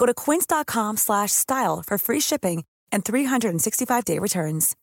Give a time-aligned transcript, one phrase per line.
[0.00, 4.74] Go to quince.com slash style for free shipping and 365-day returns.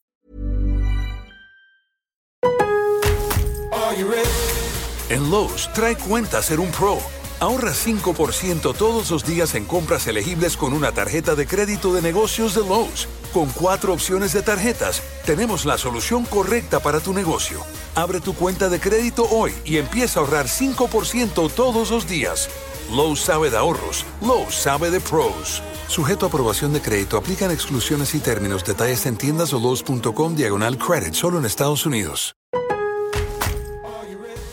[5.10, 7.00] En Lowe's, trae cuenta ser un pro.
[7.40, 12.54] Ahorra 5% todos los días en compras elegibles con una tarjeta de crédito de negocios
[12.54, 13.08] de Lowe's.
[13.34, 17.62] Con cuatro opciones de tarjetas, tenemos la solución correcta para tu negocio.
[17.96, 22.50] Abre tu cuenta de crédito hoy y empieza a ahorrar 5% todos los días.
[22.92, 25.62] Lowe's sabe de ahorros, Lowe's sabe de pros.
[25.88, 28.64] Sujeto a aprobación de crédito, aplican exclusiones y términos.
[28.64, 32.37] Detalles en tiendas o Lowe's.com diagonal credit, solo en Estados Unidos.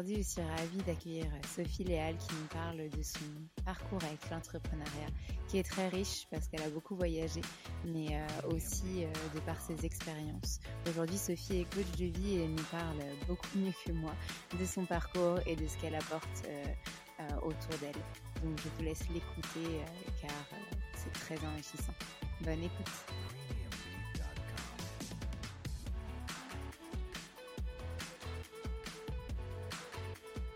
[0.00, 3.20] Aujourd'hui, je suis ravie d'accueillir Sophie Léal qui nous parle de son
[3.66, 5.08] parcours avec l'entrepreneuriat,
[5.46, 7.42] qui est très riche parce qu'elle a beaucoup voyagé,
[7.84, 10.60] mais euh, aussi euh, de par ses expériences.
[10.88, 12.96] Aujourd'hui, Sophie est coach de vie et nous parle
[13.28, 14.14] beaucoup mieux que moi
[14.58, 18.02] de son parcours et de ce qu'elle apporte euh, autour d'elle.
[18.42, 19.82] Donc, je te laisse l'écouter
[20.22, 20.48] car
[20.94, 21.92] c'est très enrichissant.
[22.40, 23.29] Bonne écoute.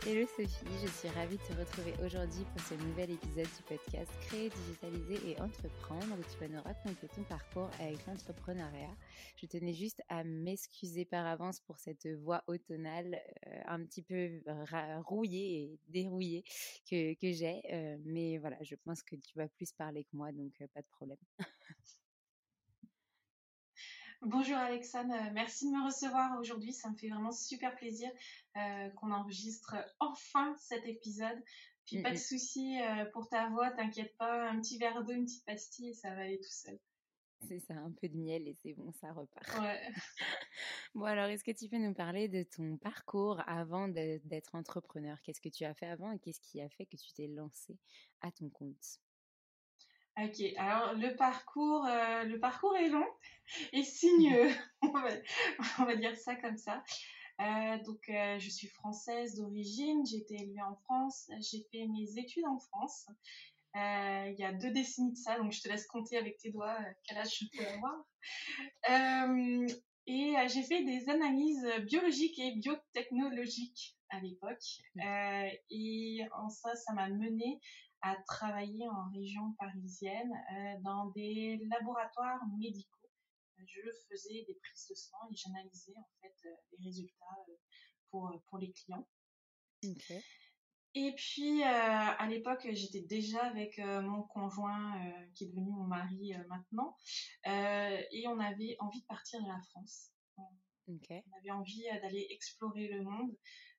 [0.07, 0.51] Hello Sophie,
[0.83, 5.31] je suis ravie de te retrouver aujourd'hui pour ce nouvel épisode du podcast Créer, digitaliser
[5.31, 8.95] et entreprendre où tu vas nous raconter ton parcours avec l'entrepreneuriat.
[9.37, 14.43] Je tenais juste à m'excuser par avance pour cette voix automnale euh, un petit peu
[15.07, 16.45] rouillée et dérouillée
[16.91, 20.33] que, que j'ai, euh, mais voilà, je pense que tu vas plus parler que moi,
[20.33, 21.19] donc euh, pas de problème.
[24.27, 26.73] Bonjour Alexandre, euh, merci de me recevoir aujourd'hui.
[26.73, 28.11] Ça me fait vraiment super plaisir
[28.57, 31.39] euh, qu'on enregistre enfin cet épisode.
[31.85, 35.27] Puis pas de souci euh, pour ta voix, t'inquiète pas, un petit verre d'eau, une
[35.27, 36.79] petite pastille et ça va aller tout seul.
[37.47, 39.61] C'est ça, un peu de miel et c'est bon, ça repart.
[39.61, 39.93] Ouais.
[40.95, 45.21] bon alors, est-ce que tu peux nous parler de ton parcours avant d'être entrepreneur?
[45.21, 47.79] Qu'est-ce que tu as fait avant et qu'est-ce qui a fait que tu t'es lancé
[48.23, 49.01] à ton compte?
[50.17, 53.07] Ok, alors le parcours, euh, le parcours est long
[53.73, 54.49] et sinueux,
[54.83, 56.85] on, va, dire ça comme ça.
[57.41, 62.17] Euh, donc, euh, je suis française d'origine, j'ai été élevée en France, j'ai fait mes
[62.17, 63.09] études en France
[63.77, 66.79] il y a deux décennies de ça, donc je te laisse compter avec tes doigts
[67.09, 68.07] quel âge je peux avoir.
[70.07, 74.63] et j'ai fait des analyses biologiques et biotechnologiques à l'époque.
[75.71, 77.61] et en ça, ça m'a menée
[78.05, 82.91] à travailler en région parisienne euh, dans des laboratoires médicaux.
[83.57, 83.81] Je
[84.11, 87.55] faisais des prises de sang et j'analysais en fait euh, les résultats euh,
[88.11, 89.09] pour, pour les clients.
[90.97, 94.95] Et puis, à l'époque, j'étais déjà avec mon conjoint,
[95.35, 96.97] qui est devenu mon mari maintenant,
[97.45, 100.13] et on avait envie de partir de la France.
[100.87, 103.37] On avait envie d'aller explorer le monde.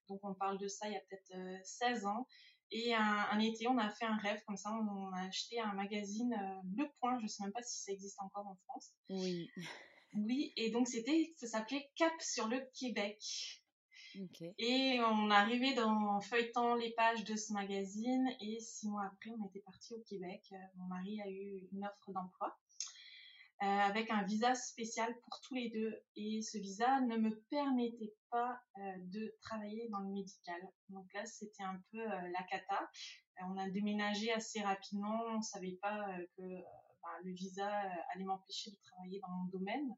[0.09, 2.27] Donc, on parle de ça il y a peut-être 16 ans.
[2.71, 4.71] Et un, été, on a fait un rêve comme ça.
[4.71, 6.35] On, a acheté un magazine
[6.75, 7.17] Le Point.
[7.19, 8.91] Je ne sais même pas si ça existe encore en France.
[9.09, 9.49] Oui.
[10.15, 13.19] Oui, et donc c'était, ça s'appelait Cap sur le Québec.
[14.57, 19.45] Et on arrivait dans feuilletant les pages de ce magazine et six mois après, on
[19.47, 20.41] était parti au Québec.
[20.53, 22.57] Euh, mon mari a eu une offre d'emploi
[23.61, 28.13] euh, avec un visa spécial pour tous les deux et ce visa ne me permettait
[28.29, 28.81] pas euh,
[29.13, 30.61] de travailler dans le médical.
[30.89, 32.89] Donc là, c'était un peu la cata.
[33.41, 35.21] on a déménagé assez rapidement.
[35.37, 36.05] On savait pas
[36.37, 37.67] que ben, le visa
[38.13, 39.95] allait m'empêcher de travailler dans mon domaine.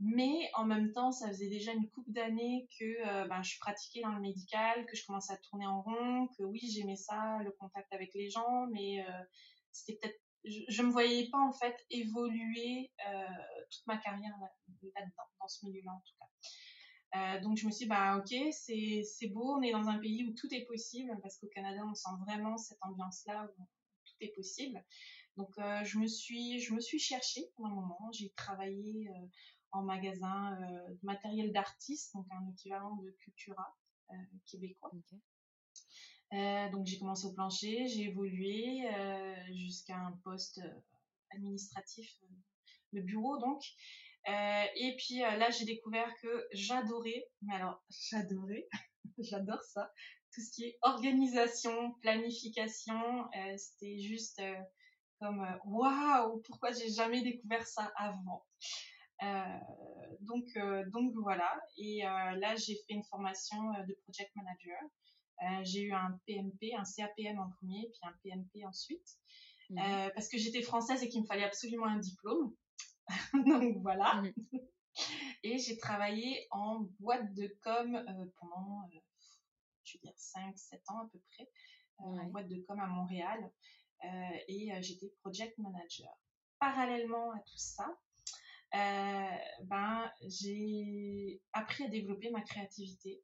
[0.00, 4.00] Mais en même temps, ça faisait déjà une couple d'années que euh, ben, je pratiquais
[4.00, 7.52] dans le médical, que je commençais à tourner en rond, que oui, j'aimais ça, le
[7.52, 9.22] contact avec les gens, mais euh,
[9.72, 13.24] c'était peut-être, je, ne me voyais pas en fait évoluer euh,
[13.70, 17.40] toute ma carrière là-dedans, dans ce milieu-là en tout cas.
[17.40, 20.34] donc je me suis dit, bah ok, c'est beau, on est dans un pays où
[20.34, 23.62] tout est possible, parce qu'au Canada, on sent vraiment cette ambiance-là où
[24.04, 24.84] tout est possible.
[25.36, 28.10] Donc je me suis, je me suis cherchée pour un moment.
[28.12, 29.08] J'ai travaillé
[29.74, 33.76] en magasin euh, de matériel d'artiste, donc un équivalent de Cultura
[34.10, 34.14] euh,
[34.46, 34.92] québécois.
[36.34, 38.88] Euh, donc j'ai commencé au plancher, j'ai évolué
[39.52, 40.60] jusqu'à un poste
[41.30, 42.10] administratif
[42.92, 43.62] de bureau donc.
[44.26, 48.66] et puis là j'ai découvert que j'adorais, mais alors j'adorais,
[49.18, 49.92] j'adore ça,
[50.32, 54.42] tout ce qui est organisation, planification, c'était juste
[55.20, 58.44] comme waouh, pourquoi j'ai jamais découvert ça avant?
[59.22, 59.58] Euh,
[60.20, 61.50] donc, euh, donc voilà.
[61.76, 64.80] Et euh, là, j'ai fait une formation de project manager.
[65.62, 69.08] J'ai eu un PMP, un CAPM en premier, puis un PMP ensuite.
[69.70, 70.10] Mhm.
[70.14, 72.54] parce que j'étais française et qu'il me fallait absolument un diplôme.
[73.46, 74.22] donc voilà.
[74.22, 74.32] Mhm.
[75.42, 78.04] Et j'ai travaillé en boîte de com
[78.38, 78.88] pendant,
[79.82, 81.50] je veux dire, 5-7 ans à peu près,
[81.98, 83.50] en boîte de com à Montréal.
[84.48, 86.14] et j'étais project manager.
[86.60, 87.98] Parallèlement à tout ça,
[88.74, 93.22] euh, ben, j'ai appris à développer ma créativité.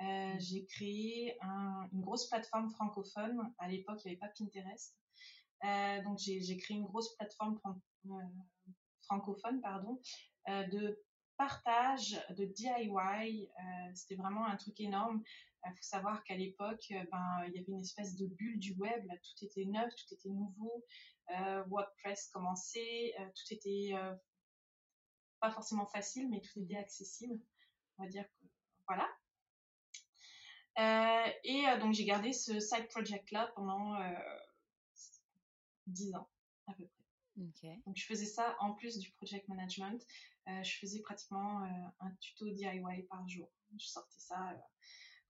[0.00, 1.36] Euh, j'ai créé
[1.92, 3.52] une grosse plateforme francophone.
[3.58, 4.96] À l'époque, il n'y avait pas Pinterest.
[5.64, 7.60] Euh, donc, j'ai créé une grosse plateforme
[9.02, 10.00] francophone pardon,
[10.48, 11.00] de
[11.36, 13.48] partage, de DIY.
[13.94, 15.22] C'était vraiment un truc énorme.
[15.64, 19.06] Il faut savoir qu'à l'époque, ben, il y avait une espèce de bulle du web.
[19.06, 20.84] tout était neuf, tout était nouveau.
[21.68, 23.92] WordPress commençait, tout était
[25.40, 27.38] pas forcément facile, mais tout était accessible.
[27.98, 28.46] On va dire que
[28.88, 29.08] voilà.
[30.78, 34.08] Euh, et euh, donc j'ai gardé ce side project là pendant euh,
[35.86, 36.28] 10 ans
[36.66, 37.80] à peu près.
[37.86, 40.00] Donc je faisais ça en plus du project management.
[40.48, 41.62] Euh, je faisais pratiquement
[42.00, 43.50] un tuto DIY par jour.
[43.78, 44.54] Je sortais ça.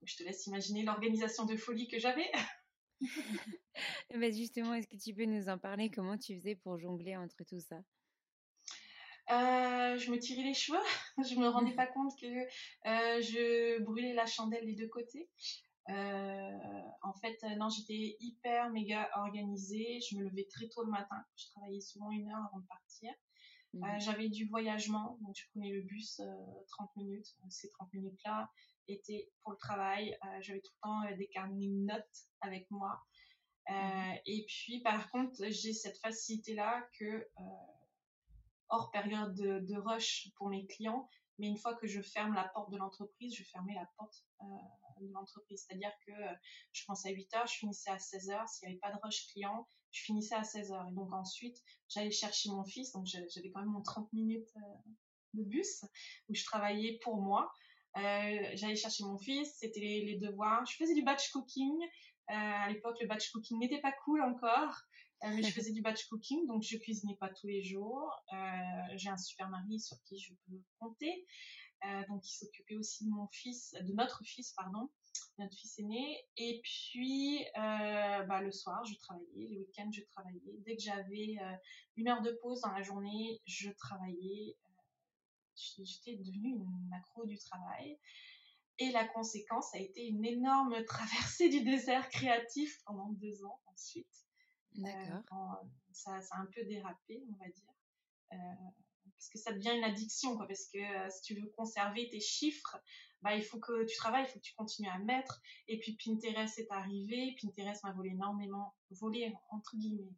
[0.02, 2.30] je te laisse imaginer l'organisation de folie que j'avais.
[4.10, 5.90] bah justement, est-ce que tu peux nous en parler?
[5.90, 7.82] Comment tu faisais pour jongler entre tout ça?
[9.32, 10.78] Euh, je me tirais les cheveux.
[11.18, 15.28] je me rendais pas compte que euh, je brûlais la chandelle des deux côtés.
[15.88, 20.00] Euh, en fait, non, j'étais hyper méga organisée.
[20.08, 21.24] Je me levais très tôt le matin.
[21.36, 23.10] Je travaillais souvent une heure avant de partir.
[23.74, 24.00] Mmh.
[24.00, 26.20] J'avais du voyagement, donc je prenais le bus
[26.68, 27.26] 30 minutes.
[27.48, 28.50] Ces 30 minutes-là
[28.86, 30.16] étaient pour le travail.
[30.40, 33.00] J'avais tout le temps des carnets de notes avec moi.
[33.70, 34.14] Mmh.
[34.26, 37.26] Et puis, par contre, j'ai cette facilité-là que
[38.72, 41.08] hors période de, rush pour mes clients.
[41.38, 44.44] Mais une fois que je ferme la porte de l'entreprise, je fermais la porte euh,
[45.00, 45.64] de l'entreprise.
[45.66, 46.34] C'est-à-dire que euh,
[46.72, 48.48] je commençais à 8 heures, je finissais à 16 heures.
[48.48, 50.86] S'il n'y avait pas de rush client, je finissais à 16 heures.
[50.88, 51.56] Et donc ensuite,
[51.88, 52.92] j'allais chercher mon fils.
[52.92, 54.92] Donc j'avais quand même mon 30 minutes euh,
[55.34, 55.84] de bus
[56.28, 57.52] où je travaillais pour moi.
[57.94, 60.64] j'allais chercher mon fils, c'était les, devoirs.
[60.66, 61.78] Je faisais du batch cooking.
[62.28, 64.82] à l'époque, le batch cooking n'était pas cool encore.
[65.24, 68.12] Euh, je faisais du batch cooking, donc je cuisinais pas tous les jours.
[68.32, 68.36] Euh,
[68.96, 71.26] j'ai un super mari sur qui je peux compter.
[71.84, 74.90] Euh, donc il s'occupait aussi de mon fils, de notre fils, pardon,
[75.38, 76.26] notre fils aîné.
[76.36, 80.58] Et puis bah, le soir, je travaillais, les week-ends, je travaillais.
[80.66, 81.36] Dès que j'avais
[81.96, 84.56] une heure de pause dans la journée, je travaillais.
[85.54, 87.98] J'étais devenue une macro du travail.
[88.78, 94.08] Et la conséquence a été une énorme traversée du désert créatif pendant deux ans ensuite.
[94.74, 95.64] D'accord.
[95.92, 97.72] ça, ça, a un peu dérapé, on va dire.
[98.30, 102.20] parce que ça devient une addiction, quoi, parce que euh, si tu veux conserver tes
[102.20, 102.76] chiffres,
[103.22, 105.40] bah, il faut que tu travailles, il faut que tu continues à mettre.
[105.68, 110.12] Et puis Pinterest est arrivé, Pinterest m'a volé énormément, volé entre guillemets.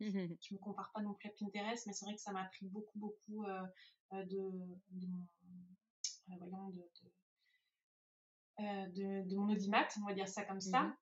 [0.00, 2.66] Je me compare pas non plus à Pinterest, mais c'est vrai que ça m'a pris
[2.66, 3.62] beaucoup, beaucoup euh,
[4.14, 5.28] euh, de, de, mon,
[6.38, 6.82] voyons, de,
[8.58, 10.82] de, de, mon audimat, on va dire ça comme ça.
[10.82, 10.96] Mhm.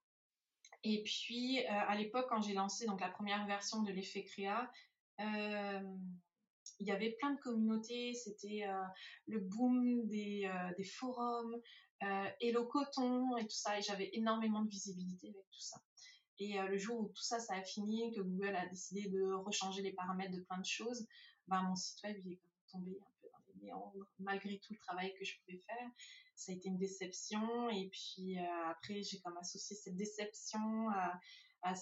[0.85, 4.71] Et puis, à l'époque, quand j'ai lancé donc la première version de l'effet créa,
[6.79, 8.83] il y avait plein de communautés, c'était euh,
[9.27, 11.57] le boom des, euh, forums,
[12.03, 15.81] euh, et le coton et tout ça, et j'avais énormément de visibilité avec tout ça.
[16.41, 19.83] Et le jour où tout ça, ça a fini, que Google a décidé de rechanger
[19.83, 21.05] les paramètres de plein de choses,
[21.49, 22.39] ben, mon site web, est
[22.71, 25.91] tombé un peu dans les méandres, malgré tout le travail que je pouvais faire.
[26.39, 31.21] Ça a été une déception, et puis après, j'ai comme associé cette déception à,
[31.63, 31.75] à,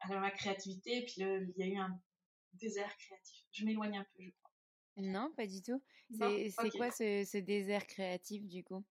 [0.00, 2.00] à ma créativité, et puis il y a eu un
[2.54, 3.44] désert créatif.
[3.52, 4.50] Je m'éloigne un peu, je crois.
[4.96, 5.82] Non, pas du tout.
[6.18, 8.82] C'est quoi ce, désert créatif du coup?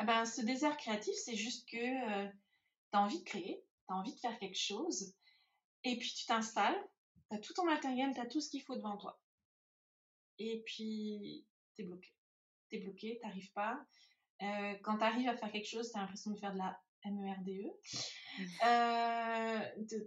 [0.00, 2.28] Eh ben, Ce désert créatif, c'est juste que euh,
[2.92, 5.14] tu as envie de créer, tu as envie de faire quelque chose,
[5.84, 6.82] et puis tu t'installes,
[7.30, 9.20] tu as tout ton matériel, tu as tout ce qu'il faut devant toi.
[10.38, 12.10] Et puis, tu es bloqué.
[12.72, 13.78] Tu es bloqué, tu n'arrives pas.
[14.42, 16.76] Euh, quand tu arrives à faire quelque chose, tu as l'impression de faire de la
[17.04, 17.48] MERDE.
[17.48, 17.70] E.
[18.38, 18.44] Mmh.
[18.66, 19.98] Euh,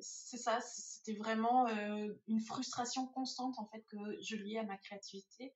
[0.00, 4.76] c'est ça, c'était vraiment euh, une frustration constante en fait que je liais à ma
[4.76, 5.54] créativité.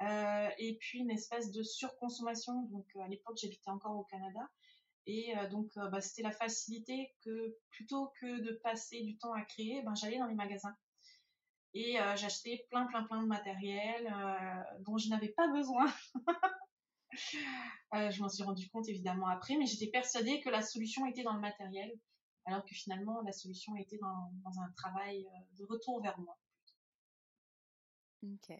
[0.00, 2.62] Euh, et puis une espèce de surconsommation.
[2.70, 4.40] Donc à l'époque, j'habitais encore au Canada.
[5.06, 9.42] Et euh, donc, bah, c'était la facilité que plutôt que de passer du temps à
[9.42, 10.76] créer, ben, j'allais dans les magasins.
[11.74, 14.14] Et j'achetais plein, plein, plein de matériel
[14.80, 15.86] dont je n'avais pas besoin.
[17.92, 21.32] je m'en suis rendu compte évidemment après, mais j'étais persuadée que la solution était dans
[21.32, 21.92] le matériel
[22.44, 26.38] alors que finalement la solution était dans, dans un travail euh, de retour vers moi.
[28.24, 28.50] Ok.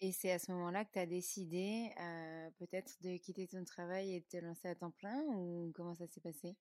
[0.00, 4.14] et c'est à ce moment-là que tu as décidé euh, peut-être de quitter ton travail
[4.14, 6.56] et de te lancer à temps plein ou comment ça s'est passé?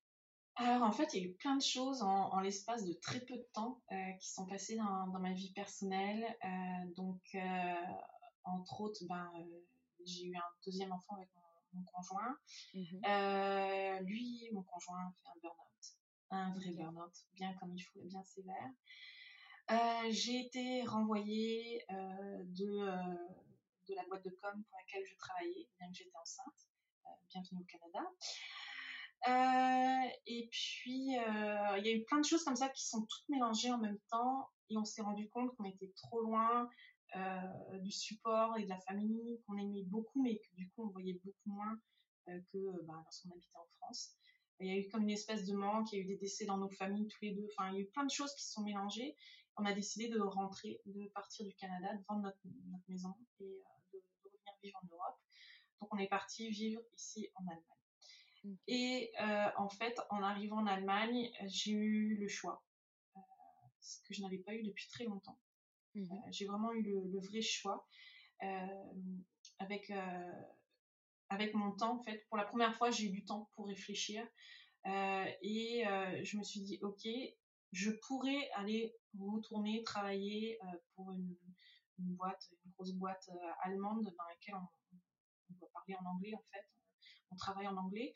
[0.60, 3.36] Alors en fait, il y a eu plein de choses en, l'espace de très peu
[3.36, 6.26] de temps euh, qui sont passées dans, dans ma vie personnelle.
[6.96, 7.22] donc,
[8.44, 9.32] entre autres, ben,
[10.06, 12.38] j'ai eu un deuxième enfant avec mon mon conjoint.
[12.74, 13.02] Mhm.
[13.06, 15.86] Euh, lui, mon conjoint, fait un burn-out,
[16.32, 18.72] un vrai burn-out, bien comme il faut, bien sévère.
[19.72, 22.66] Euh, j'ai été renvoyée euh, de,
[23.88, 26.70] de la boîte de com pour laquelle je travaillais, bien que j'étais enceinte.
[27.30, 28.10] bienvenue au Canada.
[29.28, 33.72] Et puis, il y a eu plein de choses comme ça qui sont toutes mélangées
[33.72, 36.70] en même temps et on s'est rendu compte qu'on était trop loin
[37.16, 40.90] euh, du support et de la famille qu'on aimait beaucoup, mais que du coup on
[40.90, 41.80] voyait beaucoup moins
[42.28, 44.16] euh, que euh, bah, lorsqu'on habitait en France.
[44.60, 46.46] Il y a eu comme une espèce de manque, il y a eu des décès
[46.46, 47.48] dans nos familles tous les deux.
[47.52, 49.16] Enfin, il y a eu plein de choses qui se sont mélangées.
[49.58, 53.64] On a décidé de rentrer, de partir du Canada, de vendre notre maison et de,
[54.24, 55.18] revenir vivre en Europe.
[55.80, 57.79] Donc, on est parti vivre ici en Allemagne.
[58.68, 59.12] Et
[59.58, 62.64] en fait, en arrivant en Allemagne, j'ai eu le choix,
[63.80, 65.40] ce que je n'avais pas eu depuis très longtemps.
[65.96, 67.88] Mmh euh, j'ai vraiment eu le, vrai choix
[68.44, 68.68] euh,
[69.58, 70.44] avec euh,
[71.30, 72.26] avec mon temps en fait.
[72.30, 74.26] Pour la première fois, j'ai eu du temps pour réfléchir
[74.86, 75.84] et
[76.24, 77.08] je me suis dit ok,
[77.72, 80.58] je pourrais aller retourner travailler
[80.96, 81.36] pour une,
[82.00, 83.30] boîte, une grosse boîte
[83.62, 86.66] allemande dans laquelle on, doit parler en anglais en fait.
[87.32, 88.14] On travaille en anglais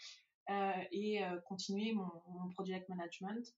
[0.91, 3.53] et continuer mon, mon, project management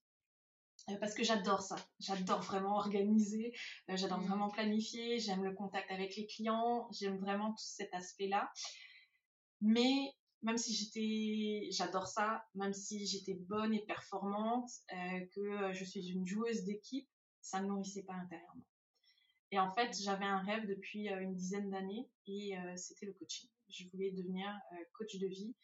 [0.90, 1.76] euh, parce que j'adore ça.
[1.98, 3.52] J'adore vraiment organiser,
[3.90, 4.26] euh, j'adore mmh.
[4.26, 8.50] vraiment planifier, j'aime le contact avec les clients, j'aime vraiment tout cet aspect-là.
[9.60, 15.84] Mais même si j'étais, j'adore ça, même si j'étais bonne et performante, euh, que je
[15.84, 17.08] suis une joueuse d'équipe,
[17.40, 18.64] ça ne nourrissait pas intérieurement.
[19.50, 23.48] Et en fait, j'avais un rêve depuis une dizaine d'années et c'était le coaching.
[23.68, 24.48] Je voulais devenir
[24.92, 25.54] coach de vie.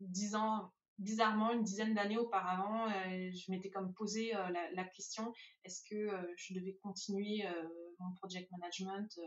[0.00, 5.32] Dix ans bizarrement, une dizaine d'années auparavant, euh, je m'étais comme posé euh, la, question
[5.64, 7.44] est-ce que euh, je devais continuer
[7.98, 9.20] mon project management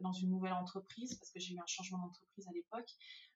[0.00, 2.90] dans une nouvelle entreprise parce que j'ai eu un changement d'entreprise à l'époque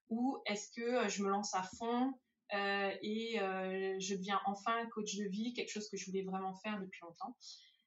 [0.09, 2.13] ou est-ce que je me lance à fond
[2.53, 7.01] et je deviens enfin coach de vie, quelque chose que je voulais vraiment faire depuis
[7.03, 7.37] longtemps.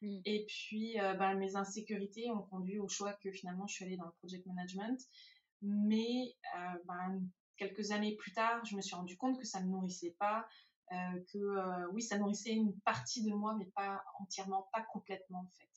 [0.02, 0.20] Mm.
[0.26, 4.06] Et puis, ben, mes insécurités ont conduit au choix que finalement je suis allée dans
[4.06, 5.00] le project management.
[5.64, 6.36] Mais
[6.86, 7.22] ben,
[7.58, 10.46] quelques années plus tard, je me suis rendu compte que ça ne nourrissait pas,
[10.92, 10.96] euh,
[11.32, 15.52] que euh, oui, ça nourrissait une partie de moi, mais pas entièrement, pas complètement en
[15.58, 15.70] fait.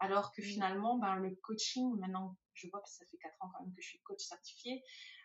[0.00, 3.62] Alors que finalement, ben, le coaching, maintenant, je vois que ça fait quatre ans quand
[3.62, 4.82] même que je suis coach certifié,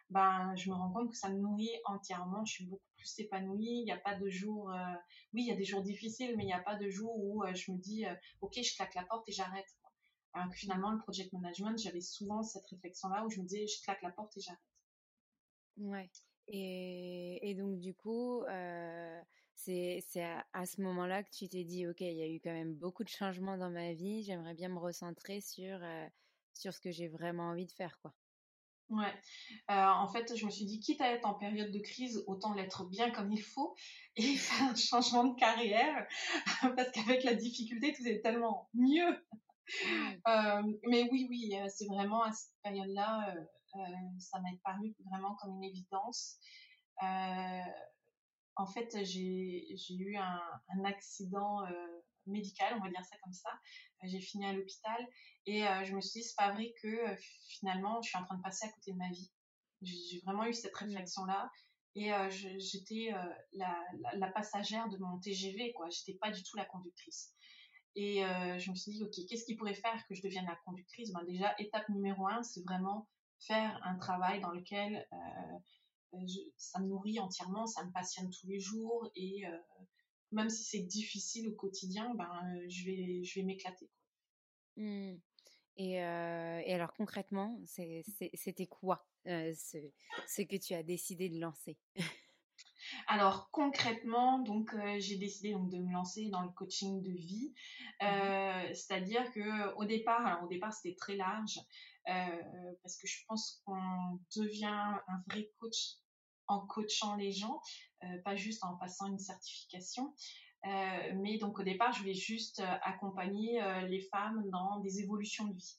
[0.10, 2.46] ben, je me rends compte que ça me nourrit entièrement.
[2.46, 3.80] Je suis beaucoup plus épanouie.
[3.82, 4.94] Il n'y a pas de jour, euh,
[5.34, 7.44] oui, il y a des jours difficiles, mais il n'y a pas de jour où
[7.44, 9.76] euh, je me dis, euh, ok, je claque la porte et j'arrête.
[10.36, 13.82] Alors que finalement, le project management, j'avais souvent cette réflexion-là où je me disais, je
[13.82, 14.60] claque la porte et j'arrête.
[15.78, 16.12] Ouais.
[16.48, 18.44] Et, et, donc, du coup,
[19.56, 22.54] c'est à, à, ce moment-là que tu t'es dit, OK, il y a eu quand
[22.54, 25.80] même beaucoup de changements dans ma vie, j'aimerais bien me recentrer sur,
[26.54, 28.14] sur ce que j'ai vraiment envie de faire, quoi.
[28.90, 29.14] Ouais.
[29.72, 32.54] Euh, en fait, je me suis dit, quitte à être en période de crise, autant
[32.54, 33.76] l'être bien comme il faut
[34.16, 36.08] et faire un changement de carrière
[36.76, 39.26] parce qu'avec la difficulté, tout est tellement mieux.
[40.28, 43.36] Euh, mais oui, oui, euh, c'est vraiment à cette période-là,
[43.76, 43.80] euh,
[44.20, 46.38] ça m'a paru vraiment comme une évidence.
[47.02, 51.62] en fait, j'ai eu un, un accident
[52.26, 53.50] médical, on va dire ça comme ça.
[54.04, 55.08] J'ai fini à l'hôpital
[55.46, 57.16] et je me suis dit, c'est pas vrai que
[57.50, 59.32] finalement, je suis en train de passer à côté de ma vie.
[59.82, 60.86] J'ai vraiment eu cette mmh.
[60.86, 61.52] réflexion-là
[61.96, 62.12] et
[62.58, 63.14] j'étais
[63.54, 63.78] la,
[64.14, 65.90] la, passagère de mon TGV, quoi.
[65.90, 67.36] J'étais pas du tout la conductrice.
[67.96, 68.22] Et
[68.60, 71.12] je me suis dit, ok, qu'est-ce qui pourrait faire que je devienne la conductrice?
[71.12, 73.08] Ben Déjà, étape numéro un, c'est vraiment
[73.40, 75.08] faire un travail dans lequel
[76.58, 79.46] ça me nourrit entièrement, ça me passionne tous les jours et
[80.36, 83.90] même si c'est difficile au quotidien, ben, euh, je vais, je vais m'éclater.
[84.76, 85.16] Mmh.
[85.78, 89.78] Et, euh, et, alors concrètement, c'était quoi euh, ce,
[90.28, 91.78] ce, que tu as décidé de lancer?
[93.08, 97.54] Alors concrètement, donc j'ai décidé donc de me lancer dans le coaching de vie,
[98.02, 101.60] mmh c'est-à-dire que au départ, alors au départ c'était très large
[102.06, 105.98] parce que je pense qu'on devient un vrai coach
[106.48, 107.62] en coachant les gens,
[108.04, 110.14] euh, pas juste en passant une certification.
[110.66, 115.46] Euh, mais donc au départ, je voulais juste euh, accompagner les femmes dans des évolutions
[115.46, 115.78] de vie.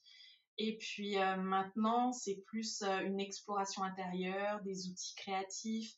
[0.58, 5.92] Et puis maintenant, c'est plus une exploration intérieure, des outils créatifs,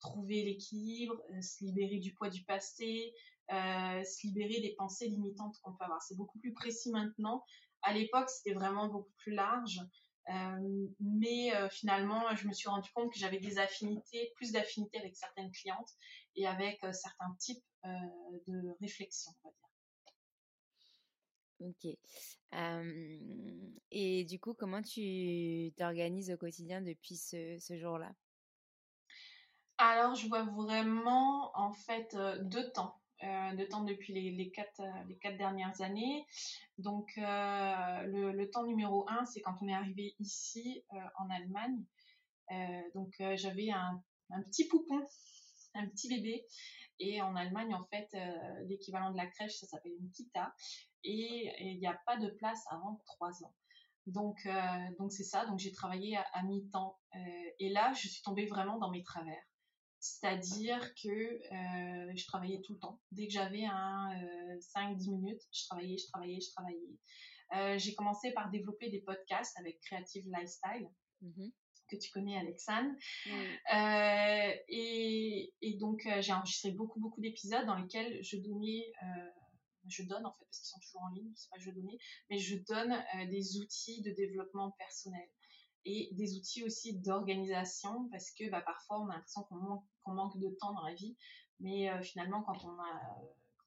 [0.00, 3.12] trouver l'équilibre, se libérer du poids du passé,
[3.50, 6.02] se libérer des pensées limitantes qu'on peut avoir.
[6.02, 7.44] C'est beaucoup plus précis maintenant.
[7.82, 9.80] À l'époque, c'était vraiment beaucoup plus large.
[10.30, 14.98] Euh, mais euh, finalement, je me suis rendu compte que j'avais des affinités, plus d'affinités
[14.98, 15.90] avec certaines clientes
[16.34, 19.52] et avec euh, certains types de réflexion, on.
[21.60, 21.86] Ok.
[23.90, 28.14] et du coup, comment tu t'organises au quotidien depuis ce jour-là?
[29.78, 33.00] Alors, je vois vraiment en fait deux temps.
[33.24, 36.26] Euh, de temps depuis les, les, quatre, euh, les quatre dernières années.
[36.78, 40.84] Donc, euh, le, temps numéro un, c'est quand on est arrivé ici
[41.18, 41.84] en Allemagne.
[42.94, 44.02] donc, j'avais un,
[44.50, 45.00] petit poupon,
[45.74, 46.44] un petit bébé.
[46.98, 48.08] Et en Allemagne, en fait,
[48.68, 50.54] l'équivalent de la crèche, ça s'appelle une kita.
[51.04, 53.54] Et il n'y a pas de place avant trois ans.
[54.06, 54.46] Donc,
[55.08, 55.46] c'est ça.
[55.46, 56.98] Donc, j'ai travaillé à, à mi-temps.
[57.58, 59.42] et là, je suis tombée vraiment dans mes travers.
[60.04, 63.00] C'est-à-dire que euh, je travaillais tout le temps.
[63.10, 64.10] Dès que j'avais un
[64.76, 66.98] 5-10 euh, minutes, je travaillais, je travaillais, je travaillais.
[67.54, 70.90] Euh, j'ai commencé par développer des podcasts avec Creative Lifestyle.
[71.22, 71.52] Mm-hmm.
[71.88, 72.90] que tu connais Alexandre.
[74.68, 78.92] et, et, donc j'ai enregistré beaucoup beaucoup d'épisodes dans lesquels je donnais
[79.88, 81.96] je donne en fait parce qu'ils sont toujours en ligne, c'est pas je donnais,
[82.28, 85.28] mais je donne des outils de développement personnel
[85.84, 90.38] et des outils aussi d'organisation parce que bah, parfois on a l'impression qu'on manque, manque,
[90.38, 91.16] de temps dans la vie,
[91.60, 93.00] mais euh, finalement quand on, a,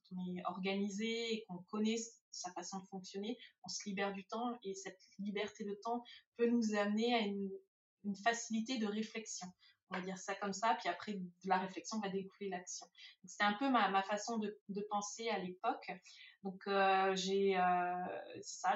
[0.09, 1.97] quand on est organisé et qu'on connaît
[2.31, 6.03] sa façon de fonctionner, on se libère du temps et cette liberté de temps
[6.37, 7.49] peut nous amener à une,
[8.23, 9.47] facilité de réflexion.
[9.89, 12.87] On va dire ça comme ça, puis après de la réflexion va découler l'action.
[13.25, 15.91] C'était un peu ma, façon de, penser à l'époque.
[16.43, 18.05] Donc euh, j'ai, euh,
[18.41, 18.75] ça,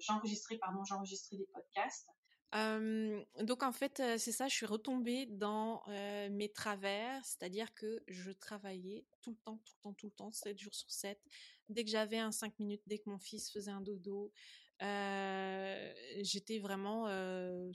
[0.00, 2.08] j'enregistrais pardon, j'enregistrais des podcasts
[2.52, 5.82] donc en fait, c'est ça, je suis retombée dans
[6.30, 10.32] mes travers, c'est-à-dire que je travaillais tout le temps, tout le temps, tout le temps,
[10.32, 11.20] 7 jours sur 7.
[11.68, 14.32] Dès que j'avais un 5 minutes, dès que mon fils faisait un dodo,
[14.80, 17.06] j'étais vraiment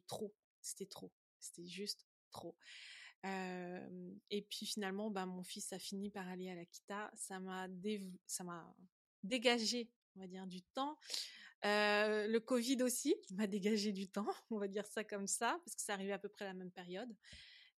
[0.08, 0.34] trop.
[0.62, 1.12] C'était trop.
[1.40, 2.56] C'était juste trop.
[3.26, 7.12] et puis finalement, bah, mon fils a fini par aller à la Kita.
[7.16, 7.68] Ça m'a
[9.24, 10.98] dégagé, on va dire, du temps.
[11.66, 15.60] Euh, le Covid aussi, qui m'a dégagé du temps, on va dire ça comme ça,
[15.64, 17.16] parce que ça arrivait à peu près à la même période.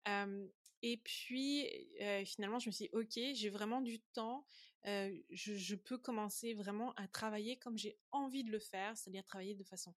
[0.09, 0.47] Euh,
[0.83, 1.67] et puis,
[2.01, 4.47] euh, finalement, je me suis dit, OK, j'ai vraiment du temps,
[4.85, 9.55] je, je, peux commencer vraiment à travailler comme j'ai envie de le faire, c'est-à-dire travailler
[9.55, 9.95] de façon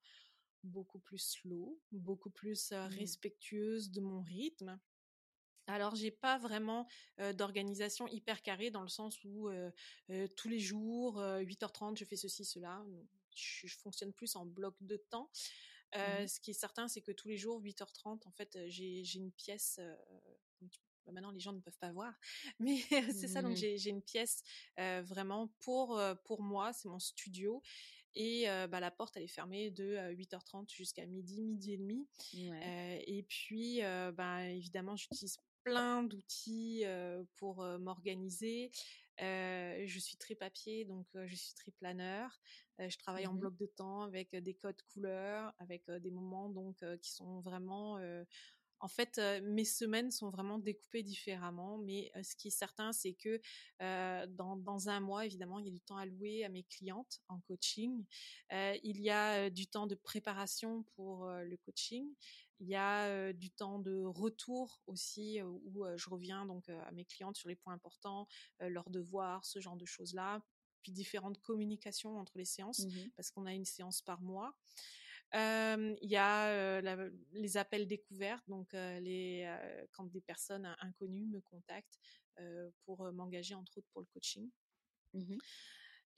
[0.64, 2.76] beaucoup plus slow, beaucoup plus mmh.
[2.98, 4.80] respectueuse de mon rythme.
[5.66, 6.88] Alors j'ai pas vraiment
[7.34, 9.50] d'organisation hyper carrée dans le sens où
[10.38, 12.82] tous les jours 8h30 je fais ceci cela
[13.38, 15.30] je, fonctionne plus en bloc de temps.
[15.96, 19.32] Euh, Ce qui est certain, c'est que tous les jours, 8h30, en fait, j'ai une
[19.32, 19.80] pièce.
[21.06, 22.14] Bah, maintenant, les gens ne peuvent pas voir,
[22.60, 23.42] mais c'est ça.
[23.42, 24.44] Donc, mmh j'ai une pièce
[24.78, 26.74] vraiment pour pour moi.
[26.74, 27.62] C'est mon studio.
[28.16, 32.08] Et bah, la porte, elle est fermée de 8h30 jusqu'à midi, midi et demi.
[32.34, 33.82] et puis,
[34.14, 36.84] bah, évidemment, j'utilise plein d'outils
[37.36, 38.72] pour m'organiser.
[39.20, 42.40] Je suis très papier, donc je suis très planeur.
[42.80, 46.84] je travaille en mmh bloc de temps avec des codes couleurs, avec des moments donc
[47.02, 48.00] qui sont vraiment
[48.80, 53.42] en fait, mes semaines sont vraiment découpées différemment, mais ce qui est certain, c'est que
[53.80, 58.06] dans, un mois, évidemment, il y a du temps alloué à mes clientes en coaching.
[58.52, 62.08] il y a du temps de préparation pour le coaching.
[62.60, 67.38] Il y a du temps de retour aussi où je reviens donc à mes clientes
[67.38, 68.28] sur les points importants,
[68.60, 70.42] leurs devoirs, ce genre de choses-là
[70.82, 74.58] puis différentes communications entre les séances, mmh parce qu'on a une séance par mois.
[75.34, 76.82] Il y a
[77.34, 79.54] les appels découverts, donc les,
[79.92, 82.00] quand des personnes inconnues me contactent
[82.86, 84.50] pour m'engager entre autres pour le coaching.
[85.14, 85.38] Mmh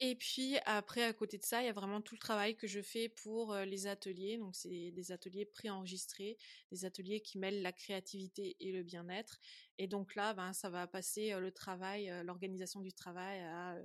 [0.00, 2.66] et puis après, à côté de ça, il y a vraiment tout le travail que
[2.66, 4.38] je fais pour les ateliers.
[4.38, 6.38] Donc c'est des ateliers préenregistrés,
[6.72, 9.38] des ateliers qui mêlent la créativité et le bien-être.
[9.76, 13.78] Et donc là, ben, ça va passer le travail, l'organisation du travail à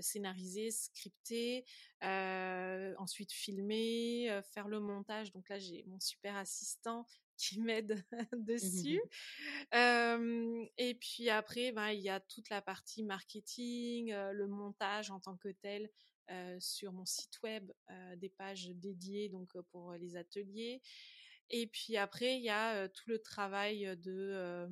[0.00, 1.64] scénariser, scripter,
[2.00, 5.32] ensuite filmer, faire le montage.
[5.32, 7.06] Donc là, j'ai mon super assistant
[7.42, 8.04] qui m'aide
[8.36, 9.02] dessus.
[9.72, 15.36] et puis après, ben, il y a toute la partie marketing, le montage en tant
[15.36, 15.90] que tel
[16.60, 17.70] sur mon site web,
[18.16, 20.80] des pages dédiées donc pour les ateliers.
[21.50, 24.68] Et puis après, il y a tout le travail de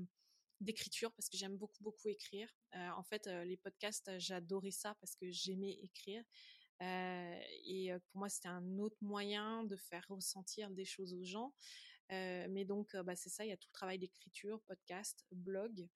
[0.60, 2.48] d'écriture parce que j'aime beaucoup beaucoup écrire.
[2.74, 6.22] en fait, les podcasts, j'adorais ça parce que j'aimais écrire.
[6.80, 11.52] et pour moi, c'était un autre moyen de faire ressentir des choses aux gens.
[12.12, 15.88] Euh, mais donc, bah, c'est ça, il y a tout le travail d'écriture, podcast, blog,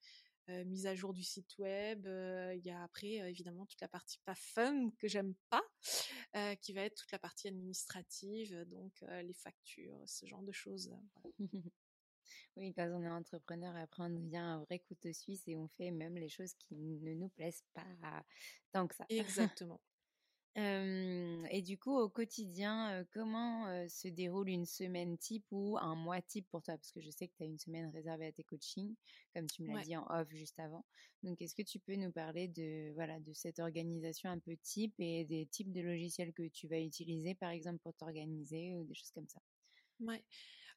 [0.50, 2.06] euh, mise à jour du site web.
[2.06, 5.62] Euh, il y a après, évidemment, toute la partie pas fun que j'aime pas,
[6.60, 10.90] qui va être toute la partie administrative, donc les factures, ce genre de choses.
[12.56, 15.90] Oui, quand on est entrepreneur, après on devient un vrai couteau suisse et on fait
[15.90, 18.24] même les choses qui ne nous plaisent pas
[18.72, 19.04] tant que ça.
[19.08, 19.80] Exactement
[20.56, 26.48] et du coup, au quotidien, comment se déroule une semaine type ou un mois type
[26.50, 26.76] pour toi?
[26.76, 28.94] Parce que je sais que tu as une semaine réservée à tes coachings,
[29.34, 30.84] comme tu me l'as dit en off juste avant.
[31.22, 34.94] Donc, est-ce que tu peux nous parler de, voilà, de cette organisation un peu type
[34.98, 38.94] et des types de logiciels que tu vas utiliser, par exemple, pour t'organiser ou des
[38.94, 39.40] choses comme ça?
[40.00, 40.24] Ouais.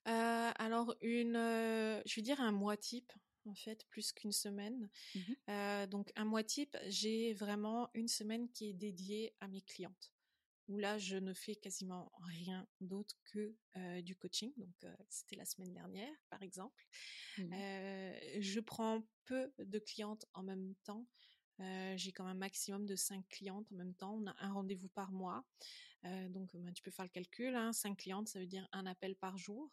[0.06, 3.12] alors, une, je vais dire un mois type
[3.48, 4.90] en fait, plus qu'une semaine.
[5.16, 10.12] Mmh donc un mois type, j'ai vraiment une semaine qui est dédiée à mes clientes,
[10.68, 13.56] où là, je ne fais quasiment rien d'autre que
[14.02, 14.52] du coaching.
[14.58, 14.76] Donc
[15.10, 16.86] c'était la semaine dernière, par exemple.
[17.38, 21.06] Je prends peu de clientes en même temps.
[21.96, 24.16] j'ai quand même un maximum de 5 clientes en même temps.
[24.16, 25.46] On a un rendez-vous par mois.
[26.30, 27.56] Donc, ben, tu peux faire le calcul.
[27.56, 27.74] Hein.
[27.74, 29.72] 5 clientes, ça veut dire un appel par jour.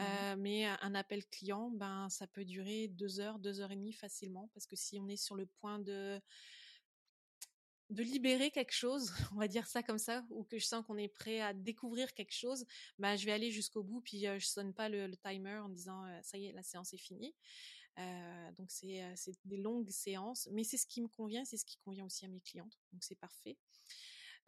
[0.00, 3.92] Mmh mais un appel client, ben ça peut durer deux heures, deux heures et demie
[3.92, 6.20] facilement, parce que si on est sur le point de
[7.90, 10.96] de libérer quelque chose, on va dire ça comme ça, ou que je sens qu'on
[10.96, 12.64] est prêt à découvrir quelque chose,
[12.98, 16.38] ben je vais aller jusqu'au bout, puis je sonne pas le, timer en disant ça
[16.38, 17.34] y est, la séance est finie.
[18.56, 22.04] donc c'est des longues séances, mais c'est ce qui me convient, c'est ce qui convient
[22.04, 23.56] aussi à mes clientes, donc c'est parfait.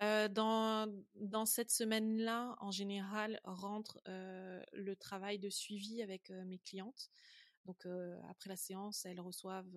[0.02, 6.44] Euh, dans, dans cette semaine-là, en général, rentre euh, le travail de suivi avec euh,
[6.44, 7.10] mes clientes.
[7.64, 7.84] Donc
[8.30, 9.76] après la séance, elles reçoivent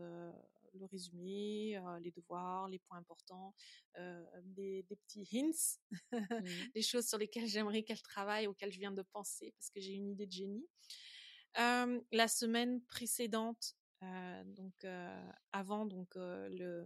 [0.76, 3.56] le résumé, les devoirs, les points importants,
[4.44, 5.80] des, des, petits hints,
[6.12, 6.72] mmh.
[6.76, 9.94] des choses sur lesquelles j'aimerais qu'elles travaillent, auxquelles je viens de penser parce que j'ai
[9.94, 10.68] une idée de génie.
[11.56, 13.74] la semaine précédente,
[14.46, 14.86] donc
[15.52, 16.86] avant donc le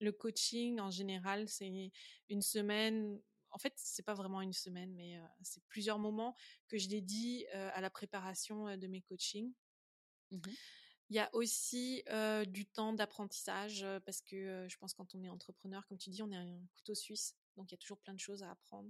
[0.00, 1.92] le coaching en général, c'est
[2.28, 3.20] une semaine.
[3.52, 6.36] En fait, c'est pas vraiment une semaine, mais c'est plusieurs moments
[6.68, 9.52] que je dédie à la préparation de mes coachings.
[10.30, 10.40] Mmh
[11.10, 12.04] il y a aussi
[12.46, 16.30] du temps d'apprentissage parce que je pense quand on est entrepreneur, comme tu dis, on
[16.30, 18.88] est un couteau suisse, donc il y a toujours plein de choses à apprendre,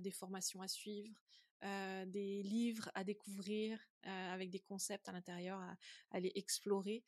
[0.00, 1.18] des formations à suivre,
[1.62, 5.76] des livres à découvrir avec des concepts à l'intérieur à, à,
[6.10, 7.02] aller explorer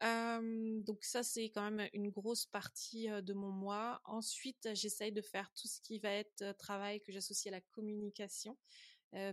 [0.00, 4.00] donc ça, c'est quand même une grosse partie de mon mois.
[4.04, 8.56] Ensuite, j'essaye de faire tout ce qui va être travail que j'associe à la communication.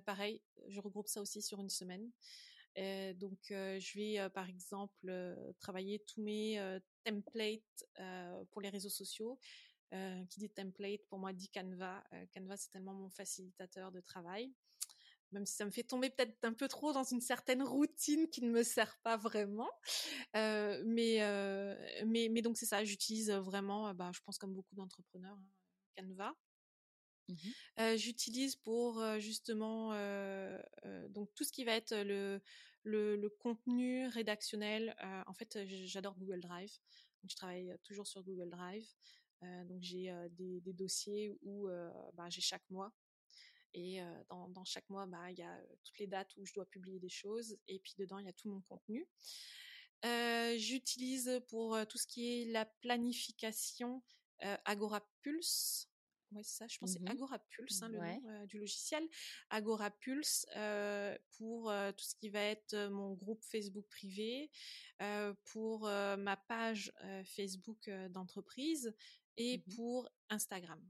[0.06, 2.12] pareil, je regroupe ça aussi sur une semaine.
[3.16, 7.86] donc, je vais par exemple travailler tous mes templates
[8.52, 9.40] pour les réseaux sociaux.
[10.30, 12.04] qui dit template pour moi dit Canva.
[12.34, 14.54] Canva c'est tellement mon facilitateur de travail.
[15.32, 18.42] Même si ça me fait tomber peut-être un peu trop dans une certaine routine qui
[18.42, 19.70] ne me sert pas vraiment.
[20.34, 21.20] mais,
[22.06, 25.52] mais, mais donc c'est ça, j'utilise vraiment, bah, je pense comme beaucoup d'entrepreneurs, hein,
[25.98, 26.34] Canva.
[27.30, 29.92] Mmh j'utilise pour justement
[31.10, 32.42] donc tout ce qui va être le,
[32.84, 34.96] le, contenu rédactionnel.
[35.28, 36.72] en fait, j'adore Google Drive.
[37.22, 38.88] Donc, je travaille toujours sur Google Drive.
[39.42, 41.68] donc j'ai des, des, dossiers où
[42.14, 42.94] bah, j'ai chaque mois
[43.74, 44.00] et
[44.30, 47.00] dans, dans, chaque mois, bah, il y a toutes les dates où je dois publier
[47.00, 47.58] des choses.
[47.68, 49.08] Et puis dedans, il y a tout mon contenu.
[50.58, 54.04] J'utilise pour tout ce qui est la planification
[54.66, 55.90] Agora Pulse.
[56.32, 59.08] Ouais, c'est ça, je pense c'est mmh Agora Pulse, hein, le nom du logiciel.
[59.50, 60.46] Agora Pulse
[61.38, 64.52] pour tout ce qui va être mon groupe Facebook privé,
[65.46, 66.92] pour ma page
[67.24, 68.94] Facebook d'entreprise
[69.38, 70.82] et mmh pour Instagram.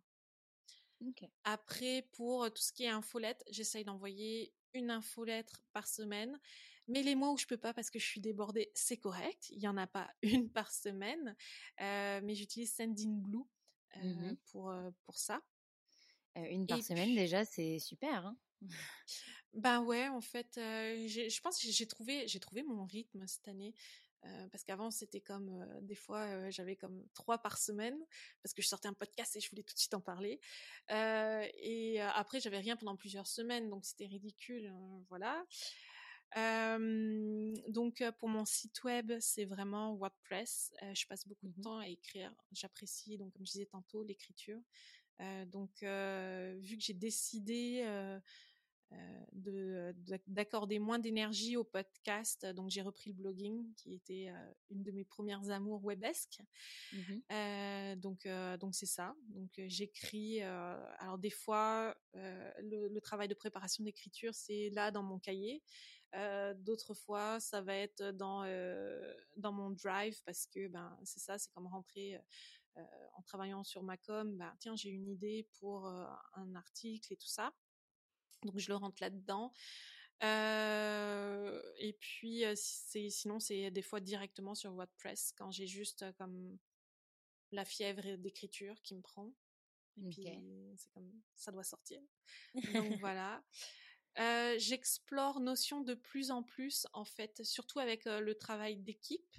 [1.43, 6.39] Après, pour tout ce qui est infolettre, j'essaye d'envoyer une infolettre par semaine.
[6.87, 9.49] Mais les mois où je peux pas parce que je suis débordée, c'est correct.
[9.49, 11.35] Il y en a pas une par semaine.
[11.79, 13.43] mais j'utilise Sendinblue
[13.95, 14.73] mmh pour,
[15.05, 15.41] pour ça.
[16.35, 18.27] une par semaine, déjà, c'est super.
[18.27, 18.37] Hein
[19.53, 23.73] ben ouais, en fait, je pense que j'ai trouvé, j'ai trouvé mon rythme cette année.
[24.51, 27.97] Parce qu'avant c'était comme des fois j'avais comme trois par semaine
[28.43, 30.39] parce que je sortais un podcast et je voulais tout de suite en parler.
[30.89, 34.73] Et après j'avais rien pendant plusieurs semaines donc c'était ridicule
[35.09, 35.45] voilà.
[36.35, 40.73] Donc pour mon site web c'est vraiment WordPress.
[40.93, 42.33] Je passe beaucoup de mmh temps à écrire.
[42.51, 44.59] J'apprécie donc comme je disais tantôt l'écriture.
[45.47, 48.19] Donc vu que j'ai décidé euh,
[49.33, 49.95] de
[50.27, 52.45] d'accorder moins d'énergie au podcast.
[52.45, 56.41] Donc j'ai repris le blogging, qui était euh, une de mes premières amours webesques.
[57.31, 58.27] Euh, donc
[58.59, 59.15] donc c'est ça.
[59.29, 60.41] Donc j'écris.
[60.41, 65.61] alors des fois, le, le, travail de préparation d'écriture, c'est là dans mon cahier.
[66.59, 68.43] D'autres fois, ça va être dans
[69.35, 72.19] dans mon drive parce que ben c'est ça, c'est comme rentrer.
[73.15, 77.27] en travaillant sur ma com, ben, tiens, j'ai une idée pour un article et tout
[77.27, 77.51] ça.
[78.43, 79.51] Donc je le rentre là-dedans.
[80.21, 86.57] et puis c'est sinon c'est des fois directement sur WordPress quand j'ai juste comme
[87.51, 89.33] la fièvre d'écriture qui me prend.
[89.97, 90.27] Et puis
[90.77, 92.01] c'est comme ça doit sortir.
[92.73, 93.43] Donc voilà.
[94.57, 99.35] J'explore Notion de plus en plus en fait, surtout avec le travail d'équipe.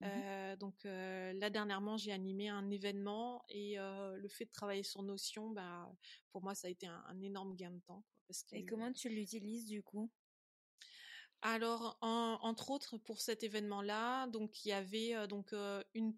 [0.00, 5.50] Mmh donc là dernièrement j'ai animé un événement et le fait de travailler sur Notion,
[5.50, 5.90] bah
[6.32, 8.04] pour moi ça a été un, énorme gain de temps.
[8.52, 10.10] Et comment tu l'utilises du coup?
[11.42, 15.52] Alors, entre autres, pour cet événement-là, donc il y avait donc
[15.94, 16.14] une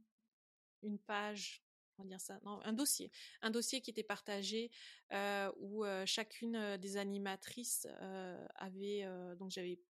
[0.82, 1.64] une page,
[1.96, 4.70] on va dire ça, non, un dossier, un dossier qui était partagé
[5.60, 7.86] où chacune des animatrices
[8.56, 9.06] avait
[9.38, 9.80] donc j'avais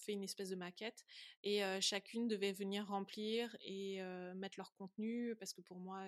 [0.00, 1.04] fait une espèce de maquette
[1.42, 4.00] et chacune devait venir remplir et
[4.34, 6.04] mettre leur contenu parce que pour moi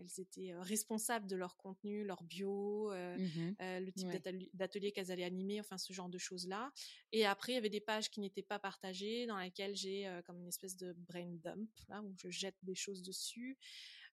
[0.00, 4.10] elles étaient responsables de leur contenu, leur bio, mmh le type
[4.54, 6.72] d'atelier qu'elles allaient animer, enfin ce genre de choses là.
[7.12, 10.38] Et après il y avait des pages qui n'étaient pas partagées dans lesquelles j'ai comme
[10.40, 13.58] une espèce de brain dump là où je jette des choses dessus.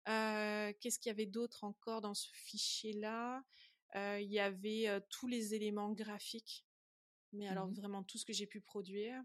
[0.05, 3.43] Qu'est-ce qu'il y avait d'autre encore dans ce fichier là
[3.95, 6.64] Il y avait tous les éléments graphiques
[7.35, 9.21] mais alors mmh vraiment tout ce que j'ai pu produire.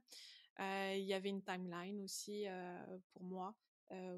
[0.59, 2.47] Il y avait une timeline aussi
[3.13, 3.57] pour moi,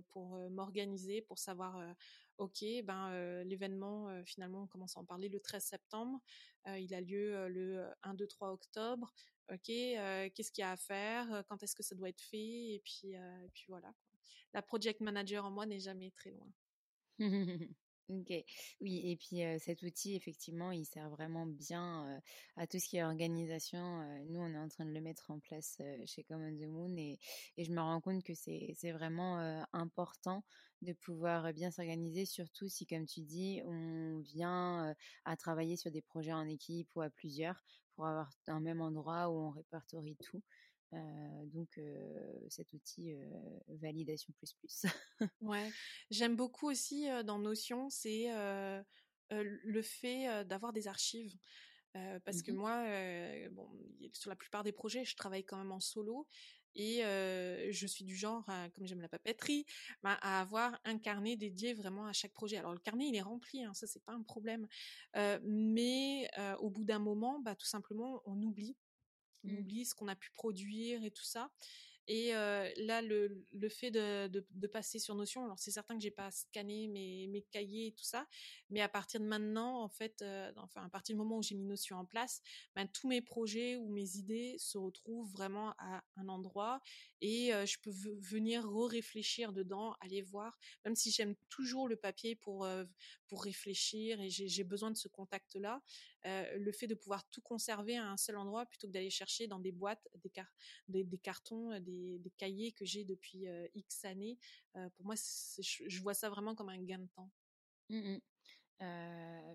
[0.08, 1.94] pour m'organiser, pour savoir,
[2.38, 6.20] ok, ben l'événement finalement on commence à en parler le 13 septembre,
[6.66, 9.12] il a lieu le 1, 2, 3 octobre.
[9.52, 12.82] Ok, qu'est-ce qu'il y a à faire, quand est-ce que ça doit être fait, et
[12.84, 13.92] puis, et puis voilà.
[14.54, 16.52] La project manager en moi n'est jamais très loin.
[18.08, 18.32] OK.
[18.80, 22.20] Oui et puis, cet outil effectivement, il sert vraiment bien,
[22.56, 23.78] à tout ce qui est organisation,
[24.28, 27.18] nous, on est en train de le mettre en place, chez Common the Moon et
[27.56, 29.38] et je me rends compte que c'est c'est vraiment,
[29.72, 30.44] important
[30.82, 36.02] de pouvoir, bien s'organiser, surtout si, comme tu dis, on vient, à travailler sur des
[36.02, 37.62] projets en équipe ou à plusieurs
[37.94, 40.42] pour avoir un même endroit où on répertorie tout.
[40.94, 41.80] Euh, donc
[42.48, 43.14] cet outil
[43.68, 44.84] validation plus plus.
[45.40, 45.70] ouais,
[46.10, 48.26] j'aime beaucoup aussi dans Notion, c'est
[49.30, 51.34] le fait d'avoir des archives.
[52.24, 52.84] parce que mmh moi,
[53.52, 53.70] bon,
[54.12, 56.28] sur la plupart des projets, je travaille quand même en solo
[56.74, 59.64] et je suis du genre, comme j'aime la papeterie,
[60.02, 62.58] bah, à avoir un carnet dédié vraiment à chaque projet.
[62.58, 64.66] Alors le carnet, il est rempli, hein, ça c'est pas un problème,
[65.42, 66.28] mais
[66.60, 68.76] au bout d'un moment, bah, tout simplement, on oublie
[69.44, 69.58] on mmh.
[69.58, 71.50] oublie ce qu'on a pu produire et tout ça.
[72.08, 76.10] Et là, le, le fait de, de, passer sur Notion, alors c'est certain que j'ai
[76.10, 78.26] pas scanné mes, mes cahiers et tout ça,
[78.70, 80.24] mais à partir de maintenant, en fait,
[80.56, 82.42] enfin à partir du moment où j'ai mis Notion en place,
[82.74, 86.80] ben, tous mes projets ou mes idées se retrouvent vraiment à un endroit
[87.20, 92.66] et je peux venir réfléchir dedans, aller voir, même si j'aime toujours le papier pour
[93.32, 95.80] pour réfléchir et j'ai besoin de ce contact là,
[96.22, 99.58] le fait de pouvoir tout conserver à un seul endroit plutôt que d'aller chercher dans
[99.58, 100.52] des boîtes, des, car
[100.86, 104.36] des, des cartons, des, des, cahiers que j'ai depuis X années,
[104.74, 107.30] pour moi, je, vois ça vraiment comme un gain de temps.
[107.88, 108.18] Mmh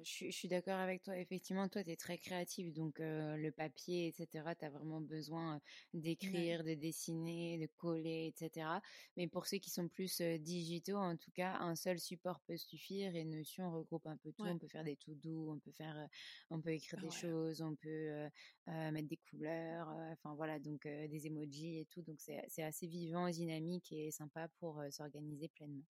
[0.03, 1.17] je, suis d'accord avec toi.
[1.17, 2.73] Effectivement, toi, tu es très créative.
[2.73, 5.61] Donc, le papier, etc., tu as vraiment besoin
[5.93, 8.67] d'écrire, de dessiner, de coller, etc.
[9.15, 13.15] Mais pour ceux qui sont plus digitaux, en tout cas, un seul support peut suffire.
[13.15, 14.45] Et Notion regroupe un peu tout.
[14.45, 16.07] On peut faire des tout doux, on peut faire,
[16.49, 18.29] on peut écrire des choses, on peut
[18.67, 22.01] mettre des couleurs, enfin voilà, donc des emojis et tout.
[22.01, 25.83] Donc, c'est assez vivant, dynamique et sympa pour s'organiser pleinement.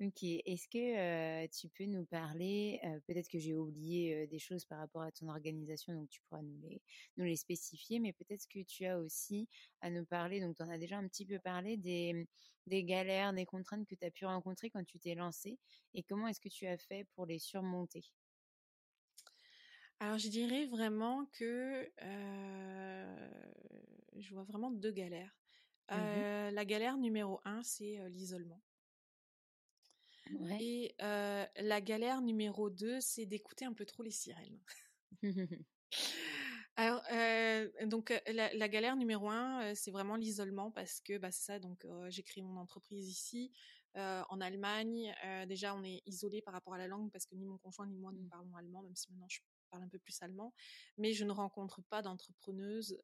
[0.00, 5.02] Ok, est-ce que tu peux nous parler, peut-être que j'ai oublié des choses par rapport
[5.02, 6.82] à ton organisation, donc tu pourras nous les,
[7.16, 9.48] nous les spécifier, mais peut-être que tu as aussi
[9.80, 12.24] à nous parler, donc tu en as déjà un petit peu parlé, des, mmh,
[12.66, 15.60] des galères, des contraintes que tu as pu rencontrer quand tu t'es lancé,
[15.94, 18.02] et comment est-ce que tu as fait pour les surmonter?
[20.00, 21.88] Alors je dirais vraiment que
[24.16, 25.36] je vois vraiment deux galères.
[25.90, 28.60] Mmh la galère numéro un, c'est l'isolement.
[30.60, 34.58] Et la galère numéro 2, c'est d'écouter un peu trop les sirènes.
[36.76, 37.02] Alors,
[37.86, 41.58] donc la, galère numéro 1, c'est vraiment l'isolement parce que bah, c'est ça.
[41.58, 43.52] Donc, j'ai créé mon entreprise ici,
[43.94, 45.14] en Allemagne.
[45.46, 47.98] déjà, on est isolé par rapport à la langue parce que ni mon conjoint ni
[47.98, 48.28] moi ne mmh.
[48.28, 49.40] parlons allemand, même si maintenant je
[49.72, 50.54] parle un peu plus allemand.
[50.98, 52.98] Mais je ne rencontre pas d'entrepreneuses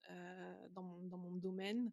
[0.70, 1.90] dans, mon, dans mon domaine.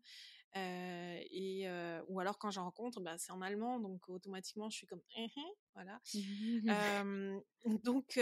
[0.57, 1.67] Euh, et
[2.07, 5.27] ou alors quand j'en rencontre, bah, c'est en allemand, donc automatiquement je suis comme «Hein,
[5.35, 5.99] hein», voilà.
[7.83, 8.17] donc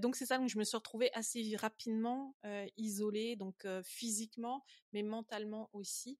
[0.00, 2.34] donc c'est ça, donc je me suis retrouvée assez rapidement
[2.76, 6.18] isolée, donc physiquement, mais mentalement aussi.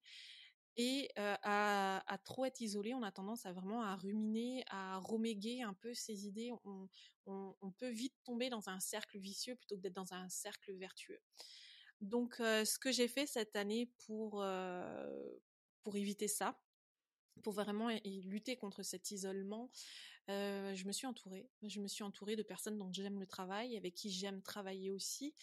[0.79, 5.73] Et à, trop être isolé, on a tendance à vraiment à ruminer, à reméguer un
[5.73, 6.51] peu ses idées.
[7.25, 11.19] On, peut vite tomber dans un cercle vicieux plutôt que d'être dans un cercle vertueux.
[11.99, 14.45] Donc, ce que j'ai fait cette année pour
[15.81, 16.59] pour éviter ça,
[17.41, 19.71] pour vraiment lutter contre cet isolement,
[20.27, 21.49] je me suis entourée.
[21.63, 25.33] Je me suis entourée de personnes dont j'aime le travail, avec qui j'aime travailler aussi.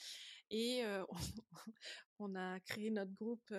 [0.51, 0.85] Et
[2.21, 3.53] on, a créé notre groupe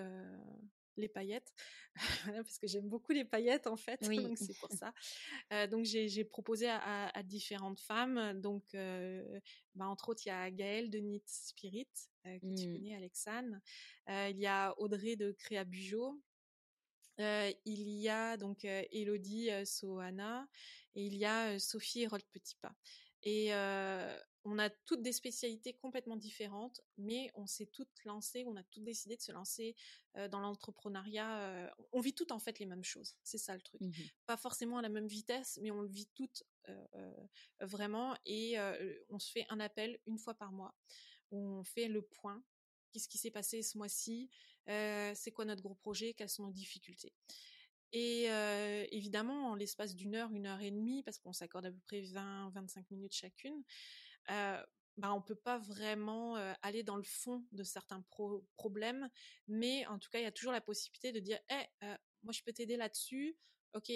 [0.98, 1.54] Les Paillettes,
[2.46, 4.24] parce que j'aime beaucoup les paillettes en fait, oui.
[4.24, 4.94] donc c'est pour ça.
[5.68, 8.64] donc j'ai proposé à, à, différentes femmes, donc
[9.76, 11.90] bah, entre autres il y a Gaëlle de Knit Spirit,
[12.24, 12.74] que tu mmh.
[12.74, 13.62] connais, Alexane.
[14.08, 16.22] il y a Audrey de Créa Bujo,
[17.20, 20.48] euh, il y a donc euh, Elodie euh, Sohana
[20.96, 22.76] et il y a Sophie Rolt Petit Pas.
[23.24, 23.52] Et
[24.46, 28.84] on a toutes des spécialités complètement différentes, mais on s'est toutes lancées, on a toutes
[28.84, 29.76] décidé de se lancer
[30.32, 31.74] dans l'entrepreneuriat.
[31.92, 33.82] on vit toutes en fait les mêmes choses, c'est ça le truc.
[33.82, 33.92] Mmh
[34.26, 36.44] Pas forcément à la même vitesse, mais on le vit toutes
[37.60, 38.16] vraiment.
[38.26, 38.56] Et
[39.10, 40.76] on se fait un appel une fois par mois.
[41.32, 42.44] On fait le point
[42.96, 44.30] qu'est-ce qui s'est passé ce mois-ci,
[44.68, 47.14] c'est quoi notre gros projet, quelles sont nos difficultés.
[47.92, 51.72] Et euh, évidemment, en l'espace d'une heure, une heure et demie, parce qu'on s'accorde à
[51.72, 53.64] peu près 20-25 minutes chacune,
[54.32, 54.64] euh,
[54.98, 58.04] bah, on peut pas vraiment aller dans le fond de certains
[58.56, 59.10] problèmes,
[59.48, 62.32] mais en tout cas, il y a toujours la possibilité de dire, hey, euh, moi
[62.32, 63.38] je peux t'aider là-dessus.
[63.74, 63.92] Ok,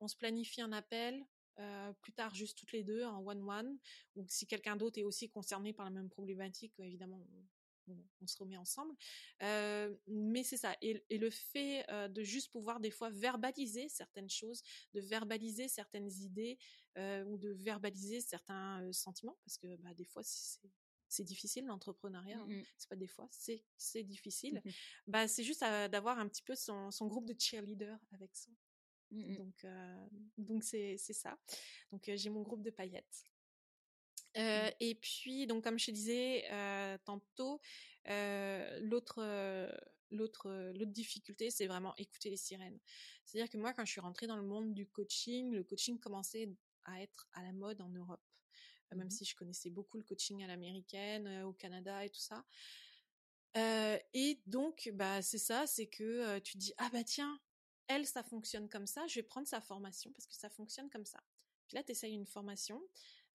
[0.00, 1.24] on se planifie un appel.
[2.00, 3.78] Plus tard, juste toutes les deux en one-one,
[4.16, 7.24] ou si quelqu'un d'autre est aussi concerné par la même problématique, évidemment,
[7.88, 8.94] on, se remet ensemble.
[9.42, 10.76] Euh, mais c'est ça.
[10.80, 14.62] Et, le fait euh, de juste pouvoir des fois verbaliser certaines choses,
[14.94, 16.58] de verbaliser certaines idées
[17.26, 22.38] ou de verbaliser certains sentiments, parce que bah, des fois c'est difficile l'entrepreneuriat.
[22.38, 22.46] Hein.
[22.48, 24.62] Mmh c'est pas des fois, c'est c'est difficile.
[24.64, 24.70] Mmh
[25.08, 28.54] bah c'est juste d'avoir un petit peu son, son groupe de cheerleaders avec soi.
[29.10, 29.66] Mmh donc
[30.38, 31.36] donc c'est c'est ça.
[31.90, 33.24] Donc j'ai mon groupe de paillettes.
[34.36, 37.60] Euh, et puis, donc comme je te disais euh, tantôt,
[38.08, 39.22] euh, l'autre
[40.10, 42.78] l'autre l'autre difficulté, c'est vraiment écouter les sirènes.
[43.24, 46.50] C'est-à-dire que moi, quand je suis rentrée dans le monde du coaching, le coaching commençait
[46.84, 48.22] à être à la mode en Europe,
[48.92, 52.44] même mmh si je connaissais beaucoup le coaching à l'américaine, au Canada et tout ça.
[53.56, 57.40] et donc, bah c'est ça, c'est que tu te dis ah bah tiens,
[57.86, 61.06] elle ça fonctionne comme ça, je vais prendre sa formation parce que ça fonctionne comme
[61.06, 61.22] ça.
[61.66, 62.82] Puis là, tu essayes une formation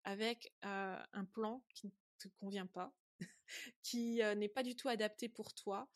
[0.04, 2.94] avec un plan qui ne te convient pas.
[3.82, 5.88] qui n'est pas du tout adapté pour toi.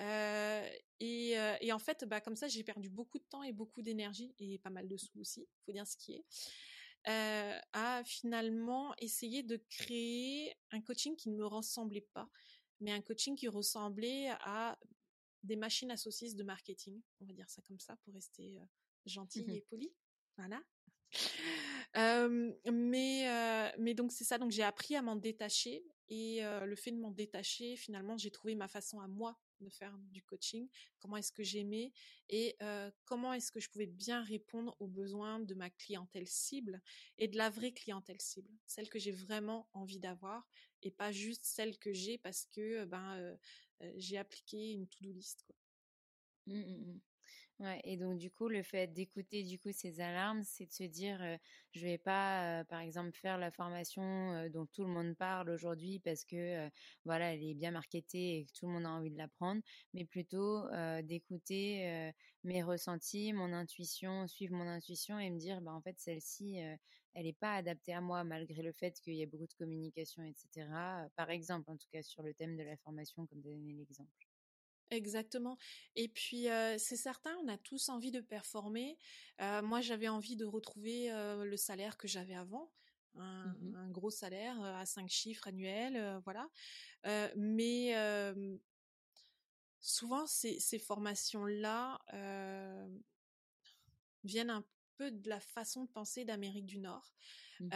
[0.00, 4.34] Et, et, en fait, bah, comme ça, j'ai perdu beaucoup de temps et beaucoup d'énergie
[4.38, 6.24] et pas mal de sous aussi, faut dire ce qui est.
[7.72, 12.28] À finalement essayer de créer un coaching qui ne me ressemblait pas,
[12.80, 14.78] mais un coaching qui ressemblait à
[15.42, 18.58] des machines à saucisses de marketing, on va dire ça comme ça pour rester
[19.06, 19.94] gentil mmh et poli.
[20.36, 20.60] Voilà.
[21.94, 26.98] Mais mais donc c'est ça donc j'ai appris à m'en détacher et le fait de
[26.98, 31.32] m'en détacher finalement j'ai trouvé ma façon à moi de faire du coaching comment est-ce
[31.32, 31.92] que j'aimais
[32.28, 32.56] et
[33.04, 36.82] comment est-ce que je pouvais bien répondre aux besoins de ma clientèle cible
[37.18, 40.46] et de la vraie clientèle cible celle que j'ai vraiment envie d'avoir
[40.82, 43.36] et pas juste celle que j'ai parce que ben
[43.96, 45.56] j'ai appliqué une to-do list quoi.
[46.46, 47.00] Mmh, mmh,
[47.58, 50.82] Ouais, et donc du coup, le fait d'écouter du coup ces alarmes, c'est de se
[50.84, 51.38] dire,
[51.70, 56.26] je vais pas, par exemple, faire la formation dont tout le monde parle aujourd'hui parce
[56.26, 56.68] que
[57.06, 59.62] voilà, elle est bien marketée et que tout le monde a envie de l'apprendre,
[59.94, 60.68] mais plutôt
[61.02, 62.12] d'écouter
[62.44, 66.56] mes ressentis, mon intuition, suivre mon intuition et me dire, bah en fait celle-ci,
[67.14, 70.22] elle n'est pas adaptée à moi malgré le fait qu'il y ait beaucoup de communication,
[70.24, 71.08] etc.
[71.16, 74.25] Par exemple, en tout cas sur le thème de la formation, comme donné l'exemple.
[74.90, 75.58] Exactement.
[75.94, 76.46] Et puis
[76.78, 78.96] c'est certain, on a tous envie de performer.
[79.40, 82.70] moi, j'avais envie de retrouver le salaire que j'avais avant,
[83.14, 86.48] un, mmh un, gros salaire à cinq chiffres annuels, voilà.
[87.36, 87.94] mais
[89.80, 92.00] souvent, ces, ces formations-là
[94.24, 94.64] viennent un
[94.96, 97.12] peu de la façon de penser d'Amérique du Nord.
[97.60, 97.70] Mmh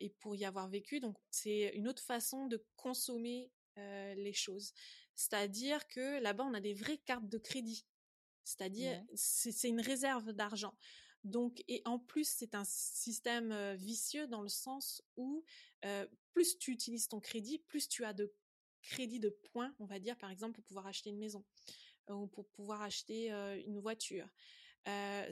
[0.00, 4.72] et pour y avoir vécu, donc c'est une autre façon de consommer les choses.
[5.18, 7.84] C'est-à-dire que là-bas, on a des vraies cartes de crédit.
[8.44, 10.72] C'est-à-dire, c'est une réserve d'argent.
[11.24, 15.44] Donc, et en plus, c'est un système vicieux dans le sens où
[16.30, 18.32] plus tu utilises ton crédit, plus tu as de
[18.80, 21.44] crédit de points, on va dire, par exemple, pour pouvoir acheter une maison
[22.08, 23.30] ou pour pouvoir acheter
[23.66, 24.28] une voiture.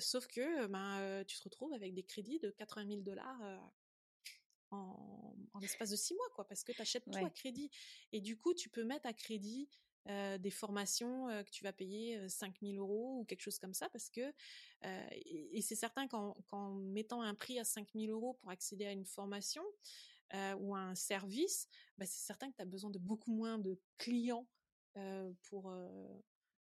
[0.01, 3.71] sauf que ben, tu te retrouves avec des crédits de 80 000 dollars
[4.71, 7.71] en, l'espace de six mois, quoi, parce que tu achètes tout à crédit.
[8.13, 9.69] Et du coup, tu peux mettre à crédit
[10.07, 14.33] des formations que tu vas payer 5000 euros ou quelque chose comme ça, parce que,
[14.85, 19.65] et, c'est certain qu'en mettant un prix à 5000 euros pour accéder à une formation
[20.59, 23.81] ou à un service, bah, c'est certain que tu as besoin de beaucoup moins de
[23.99, 24.47] clients
[25.43, 25.75] pour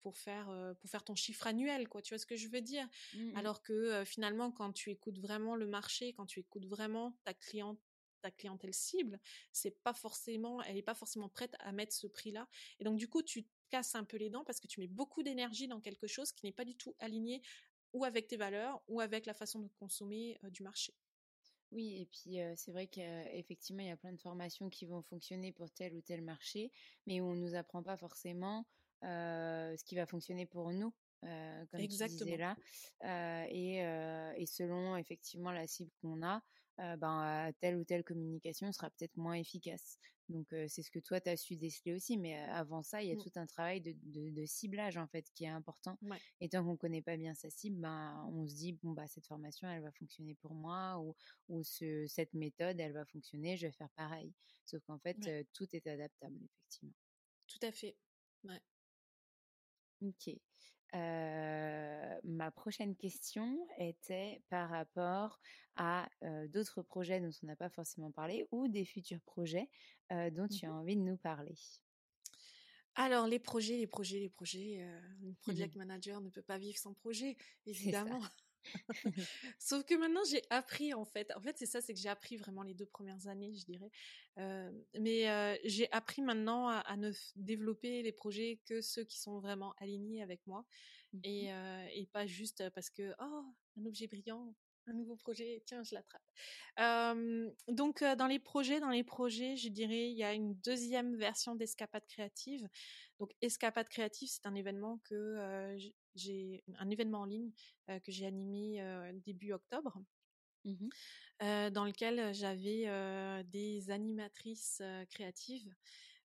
[0.07, 0.49] pour faire
[0.79, 2.89] pour faire ton chiffre annuel quoi tu vois ce que je veux dire?
[3.13, 7.35] Mmh alors que finalement quand tu écoutes vraiment le marché quand tu écoutes vraiment ta
[7.35, 7.81] cliente
[8.23, 9.19] ta clientèle cible
[9.51, 12.47] c'est pas forcément elle est pas forcément prête à mettre ce prix là
[12.79, 14.87] et donc du coup tu te casses un peu les dents parce que tu mets
[14.87, 17.43] beaucoup d'énergie dans quelque chose qui n'est pas du tout aligné
[17.93, 20.95] ou avec tes valeurs ou avec la façon de consommer du marché.
[21.73, 25.53] Oui, et puis c'est vrai qu'effectivement, il y a plein de formations qui vont fonctionner
[25.53, 26.73] pour tel ou tel marché,
[27.07, 28.67] mais où on ne nous apprend pas forcément
[29.03, 30.93] ce qui va fonctionner pour nous.
[31.23, 32.19] comme Exactement.
[32.19, 33.79] tu disais là, et,
[34.41, 36.43] et, selon effectivement la cible qu'on a,
[36.79, 39.99] ben, telle ou telle communication sera peut-être moins efficace.
[40.29, 43.13] Donc c'est ce que toi tu as su déceler aussi, mais avant ça il y
[43.13, 43.23] a mmh.
[43.23, 45.99] tout un travail de, de, ciblage en fait qui est important.
[46.41, 49.27] Et tant qu'on connaît pas bien sa cible, ben on se dit bon bah cette
[49.27, 51.15] formation elle va fonctionner pour moi ou,
[51.49, 54.33] ou ce, cette méthode elle va fonctionner, je vais faire pareil.
[54.65, 55.17] Sauf qu'en fait
[55.53, 56.95] tout est adaptable effectivement.
[57.47, 57.97] Tout à fait.
[58.43, 58.61] Ouais.
[60.03, 60.31] Ok.
[62.25, 65.41] ma prochaine question était par rapport
[65.77, 66.09] à
[66.49, 69.69] d'autres projets dont on n'a pas forcément parlé ou des futurs projets
[70.11, 71.55] dont mmh tu as envie de nous parler.
[72.95, 74.83] Alors les projets, les projets, les projets.
[74.83, 77.37] un project manager ne peut pas vivre sans projet,
[77.67, 78.21] évidemment.
[79.59, 81.33] Sauf que maintenant j'ai appris en fait.
[81.37, 83.91] En fait c'est ça, c'est que j'ai appris vraiment les deux premières années, je dirais.
[84.39, 89.39] Euh, mais euh, j'ai appris maintenant à, ne développer les projets que ceux qui sont
[89.41, 90.65] vraiment alignés avec moi
[91.13, 93.45] mmh et, euh, et, pas juste parce que oh
[93.79, 94.55] un objet brillant,
[94.87, 96.23] un nouveau projet, tiens je l'attrape.
[97.69, 101.55] donc dans les projets, dans les projets, je dirais il y a une deuxième version
[101.55, 102.69] d'Escapade créative.
[103.19, 105.77] Donc Escapade créative, c'est un événement que
[106.17, 107.53] j'ai un événement en ligne
[107.87, 108.83] que j'ai animé
[109.25, 109.99] début octobre.
[110.65, 110.89] Mmh
[111.41, 112.87] dans lequel j'avais
[113.45, 115.71] des animatrices créatives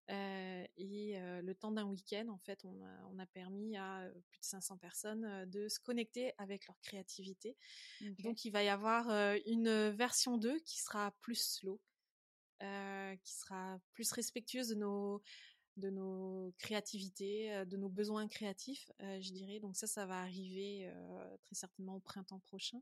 [0.08, 4.46] et le temps d'un week-end, en fait, on a, on a, permis à plus de
[4.46, 7.58] 500 personnes de se connecter avec leur créativité.
[8.20, 9.10] Donc, il va y avoir
[9.46, 11.82] une version 2 qui sera plus slow,
[12.60, 15.22] qui sera plus respectueuse de nos,
[15.78, 19.60] de nos créativités, de nos besoins créatifs, je dirais.
[19.60, 20.92] Donc ça, ça va arriver
[21.44, 22.82] très certainement au printemps prochain.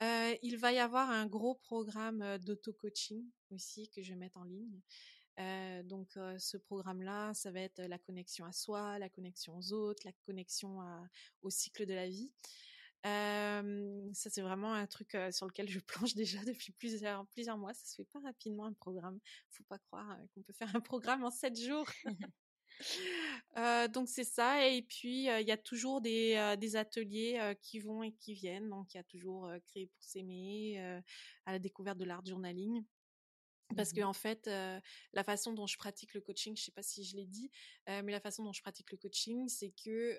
[0.00, 4.80] il va y avoir un gros programme d'auto-coaching aussi que je vais mettre en ligne.
[5.84, 10.12] donc ce programme-là, ça va être la connexion à soi, la connexion aux autres, la
[10.26, 10.78] connexion
[11.42, 12.30] au cycle de la vie.
[13.04, 17.74] Ça c'est vraiment un truc sur lequel je planche déjà depuis plusieurs plusieurs mois.
[17.74, 19.18] Ça se fait pas rapidement un programme.
[19.50, 21.88] Faut pas croire qu'on peut faire un programme en sept jours.
[23.94, 28.12] donc c'est ça et puis il y a toujours des, des ateliers qui vont et
[28.12, 30.80] qui viennent donc il y a toujours créé pour s'aimer
[31.46, 32.82] à la découverte de l'art journaling
[33.76, 37.04] parce que en fait, la façon dont je pratique le coaching, je sais pas si
[37.04, 37.50] je l'ai dit,
[37.86, 40.18] mais la façon dont je pratique le coaching, c'est que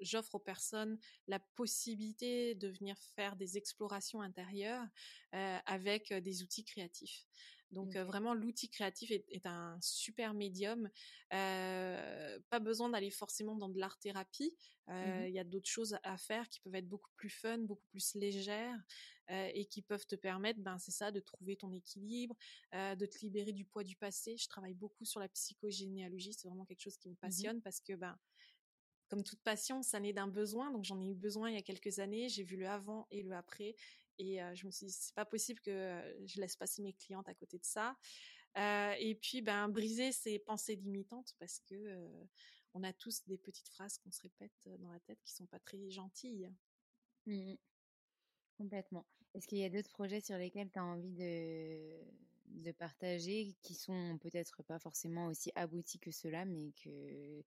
[0.00, 4.86] j'offre aux personnes la possibilité de venir faire des explorations intérieures
[5.32, 7.26] avec des outils créatifs.
[7.70, 10.88] Donc vraiment, l'outil créatif est, un super médium.
[11.30, 14.54] pas besoin d'aller forcément dans de l'art thérapie.
[14.86, 17.86] Mmh il y a d'autres choses à faire qui peuvent être beaucoup plus fun, beaucoup
[17.88, 18.78] plus légères
[19.28, 22.36] et qui peuvent te permettre, ben c'est ça, de trouver ton équilibre,
[22.72, 24.36] de te libérer du poids du passé.
[24.36, 26.32] Je travaille beaucoup sur la psychogénéalogie.
[26.32, 28.18] C'est vraiment quelque chose qui me mmh passionne parce que ben
[29.08, 30.70] comme toute passion, ça naît d'un besoin.
[30.70, 32.28] Donc j'en ai eu besoin il y a quelques années.
[32.28, 33.76] J'ai vu le avant et le après.
[34.18, 37.34] Et je me suis dit, c'est pas possible que je laisse passer mes clientes à
[37.34, 37.96] côté de ça.
[38.56, 42.08] et puis, ben, briser ces pensées limitantes parce que
[42.74, 45.60] on a tous des petites phrases qu'on se répète dans la tête qui sont pas
[45.60, 46.48] très gentilles.
[47.26, 47.54] Mmh
[48.58, 49.06] Complètement.
[49.34, 51.90] Est-ce qu'il y a d'autres projets sur lesquels tu as envie de,
[52.46, 57.42] de partager qui sont peut-être pas forcément aussi aboutis que cela, mais que,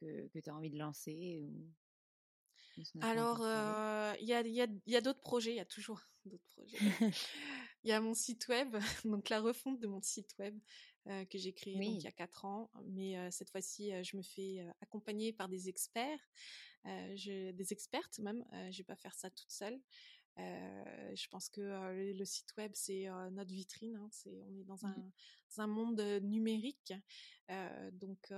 [0.00, 1.70] que, que tu as envie de lancer ou...
[3.02, 3.40] Alors,
[4.20, 6.78] il y a, y a, y a d'autres projets, il y a toujours d'autres projets.
[7.82, 10.58] Il y a mon site web, donc la refonte de mon site web
[11.06, 14.64] que j'ai créé donc, il y a quatre ans, mais cette fois-ci, je me fais
[14.80, 16.20] accompagner par des experts,
[16.84, 18.44] je, des expertes même.
[18.70, 19.80] je vais pas faire ça toute seule.
[20.36, 21.60] Je pense que
[22.12, 23.96] le, site web c'est notre vitrine.
[23.96, 25.10] Hein, c'est on est dans mmh
[25.58, 26.92] un, un monde numérique,
[27.92, 28.32] donc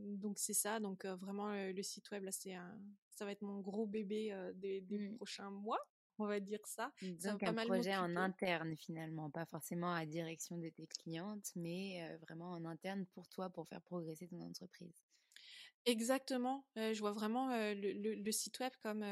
[0.00, 0.80] donc c'est ça.
[0.80, 2.78] Donc vraiment le, site web là c'est un
[3.10, 5.16] ça va être mon gros bébé des, mmh.
[5.16, 5.80] prochains mois,
[6.18, 6.92] on va dire ça.
[7.24, 12.52] Donc un projet en interne finalement, pas forcément à direction de tes clientes, mais vraiment
[12.52, 15.02] en interne pour toi, pour faire progresser ton entreprise.
[15.86, 16.66] Exactement.
[16.74, 19.04] je vois vraiment le, site web comme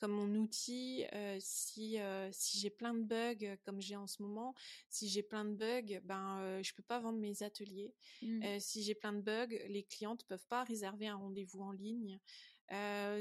[0.00, 1.04] comme mon outil.
[1.38, 1.98] si
[2.32, 4.54] si j'ai plein de bugs comme j'ai en ce moment,
[4.88, 7.94] si j'ai plein de bugs, ben je peux pas vendre mes ateliers.
[8.22, 8.58] Mmh.
[8.58, 12.18] si j'ai plein de bugs, les clientes peuvent pas réserver un rendez-vous en ligne.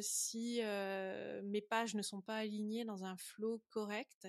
[0.01, 0.61] Si
[1.43, 4.27] mes pages ne sont pas alignées dans un flow correct,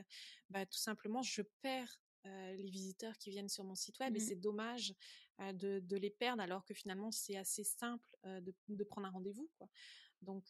[0.51, 4.19] bah, tout simplement, je perds euh, les visiteurs qui viennent sur mon site web et
[4.19, 4.23] mmh.
[4.23, 4.95] c'est dommage
[5.55, 9.49] de, de, les perdre alors que finalement c'est assez simple de, de, prendre un rendez-vous
[9.57, 9.71] quoi.
[10.23, 10.45] Donc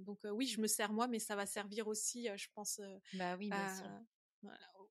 [0.00, 2.80] donc oui je me sers moi mais ça va servir aussi je pense
[3.14, 3.88] bah oui bien sûr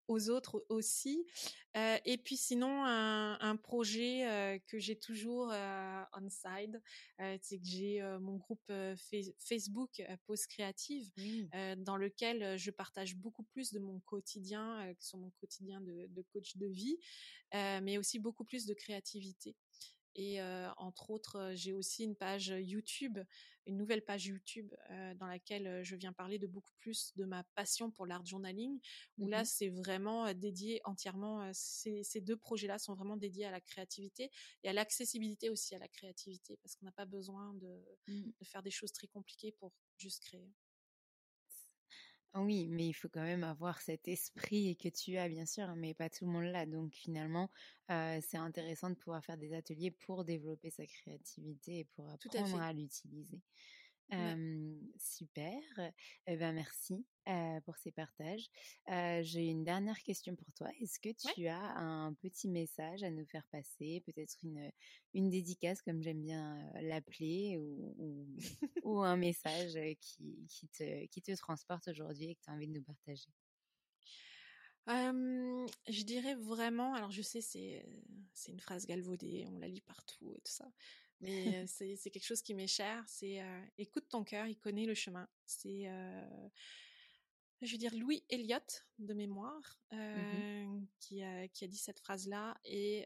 [0.07, 1.25] aux autres aussi.
[1.77, 6.81] Euh, et puis sinon, un, un projet euh, que j'ai toujours euh, on side,
[7.21, 8.95] euh, c'est que j'ai euh, mon groupe euh,
[9.39, 11.09] Facebook Pause Créative,
[11.77, 16.21] dans lequel je partage beaucoup plus de mon quotidien, que sont mon quotidien de, de
[16.33, 16.97] coach de vie,
[17.53, 19.55] mais aussi beaucoup plus de créativité.
[20.15, 20.41] Et
[20.77, 23.19] entre autres, j'ai aussi une page YouTube,
[23.65, 24.73] une nouvelle page YouTube
[25.15, 28.79] dans laquelle je viens parler de beaucoup plus de ma passion pour l'art journaling.
[29.17, 31.49] Où là, mmh c'est vraiment dédié entièrement.
[31.53, 34.31] Ces, ces, deux projets-là sont vraiment dédiés à la créativité
[34.63, 38.31] et à l'accessibilité aussi à la créativité, parce qu'on n'a pas besoin de, mmh.
[38.39, 40.51] de faire des choses très compliquées pour juste créer.
[42.33, 45.93] Oui, mais il faut quand même avoir cet esprit que tu as, bien sûr, mais
[45.93, 46.65] pas tout le monde l'a.
[46.65, 47.49] Donc finalement,
[47.89, 52.71] c'est intéressant de pouvoir faire des ateliers pour développer sa créativité et pour apprendre à
[52.71, 53.41] l'utiliser
[54.97, 55.61] super.
[56.27, 57.05] Eh ben, merci
[57.65, 58.49] pour ces partages.
[58.87, 60.69] J'ai une dernière question pour toi.
[60.79, 64.71] Est-ce que tu as un petit message à nous faire passer, peut-être une,
[65.13, 68.27] une dédicace, comme j'aime bien l'appeler, ou,
[68.83, 72.67] ou, un message qui, qui, te, qui te transporte aujourd'hui et que tu as envie
[72.67, 73.29] de nous partager?
[74.87, 77.85] Je dirais vraiment, alors je sais c'est
[78.33, 80.65] c'est une phrase galvaudée, on la lit partout et tout ça,
[81.21, 83.03] mais c'est quelque chose qui m'est cher.
[83.07, 83.41] C'est
[83.77, 85.27] écoute ton cœur, il connaît le chemin.
[85.45, 85.89] C'est
[87.61, 92.27] je veux dire Louis Elliott de mémoire mmh qui a qui a dit cette phrase
[92.27, 93.05] là et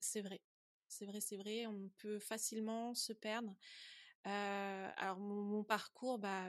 [0.00, 0.40] c'est vrai,
[0.88, 1.66] c'est vrai, c'est vrai.
[1.66, 3.56] On peut facilement se perdre.
[4.24, 6.46] alors mon, parcours, bah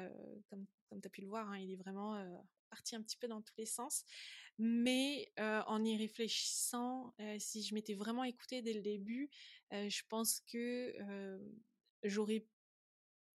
[0.50, 2.16] comme comme tu as pu le voir, hein, il est vraiment
[2.70, 4.04] parti un petit peu dans tous les sens.
[4.60, 9.30] Mais en y réfléchissant, si je m'étais vraiment écoutée dès le début,
[9.72, 10.94] je pense que
[12.04, 12.48] j'aurais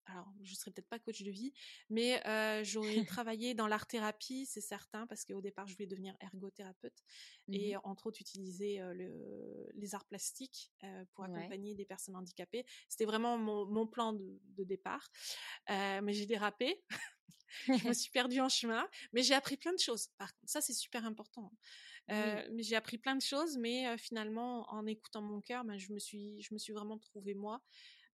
[0.04, 1.52] alors je serais peut-être pas coach de vie,
[1.88, 2.20] mais
[2.64, 7.02] j'aurais travaillé dans l'art thérapie, c'est certain, parce qu'au départ je voulais devenir ergothérapeute
[7.48, 10.72] Mmh et entre autres utiliser le, les arts plastiques
[11.12, 11.24] pour Ouais.
[11.24, 12.64] accompagner des personnes handicapées.
[12.88, 15.08] C'était vraiment mon, mon plan de, de départ,
[15.68, 16.84] mais j'ai dérapé.
[17.76, 20.08] Je me suis perdue en chemin, mais j'ai appris plein de choses.
[20.18, 21.52] Par contre, ça c'est super important.
[21.52, 21.56] hein.
[22.08, 22.54] Oui.
[22.54, 25.98] mais j'ai appris plein de choses, mais finalement en écoutant mon cœur, ben, je me
[25.98, 27.62] suis, je me suis vraiment trouvée moi.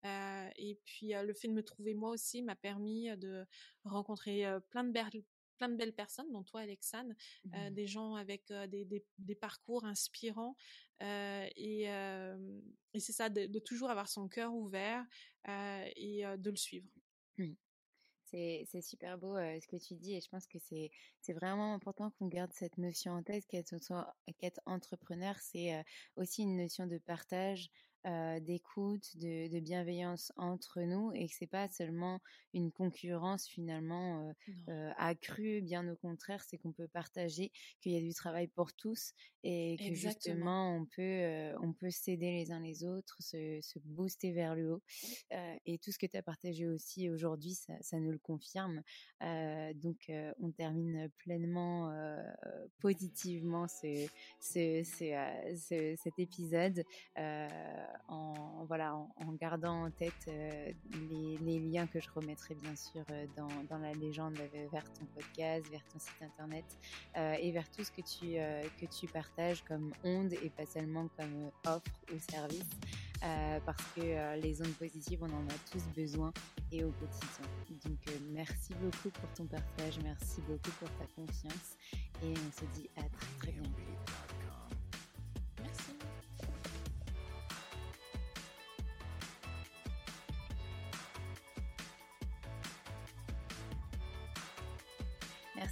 [0.06, 3.46] Euh, et puis euh, le fait de me trouver moi aussi m'a permis euh, de
[3.86, 5.24] rencontrer euh, plein de belles
[5.58, 7.16] plein de belles personnes, dont toi, Alexane,
[7.56, 7.74] euh, Mmh.
[7.74, 10.56] des gens avec euh, des, des, des parcours inspirants.
[11.02, 12.60] euh, et euh,
[12.94, 15.06] et c'est ça, de, de toujours avoir son cœur ouvert
[15.48, 16.90] euh, et euh, de le suivre.
[17.38, 17.65] C'est
[18.66, 22.28] c'est super beau ce que tu dis et je pense que c'est vraiment important qu'on
[22.28, 25.84] garde cette notion en tête qu'être entrepreneur, c'est
[26.16, 27.70] aussi une notion de partage,
[28.06, 32.20] euh, d'écoute, de, de bienveillance entre nous et que c'est pas seulement
[32.54, 34.34] une concurrence finalement euh,
[34.70, 37.52] euh, accrue, bien au contraire, c'est qu'on peut partager,
[37.82, 40.12] qu'il y a du travail pour tous et que Exactement.
[40.12, 44.56] justement on peut euh, on peut s'aider les uns les autres, se, se booster vers
[44.56, 44.82] le haut.
[45.34, 48.82] Euh, et tout ce que tu as partagé aussi aujourd'hui, ça, ça nous le confirme.
[49.22, 52.22] Euh, donc, euh, on termine pleinement euh,
[52.80, 54.08] positivement ce,
[54.40, 56.84] ce, ce, ce- cet épisode
[57.18, 57.48] euh,
[58.08, 60.72] en, voilà, en, en gardant en tête euh,
[61.10, 64.84] les, les liens que je remettrai bien sûr euh, dans, dans la légende euh, vers
[64.94, 66.66] ton podcast, vers ton site internet
[67.16, 68.36] et vers tout ce que tu,
[68.80, 72.70] que tu partages comme onde et pas seulement comme offre ou service
[73.24, 76.32] euh, parce que euh, les ondes positives, on en a tous besoin
[76.72, 77.48] et au quotidien.
[77.86, 81.78] Donc euh, merci beaucoup pour ton partage, merci beaucoup pour ta confiance
[82.24, 84.15] et on se dit à très très bientôt.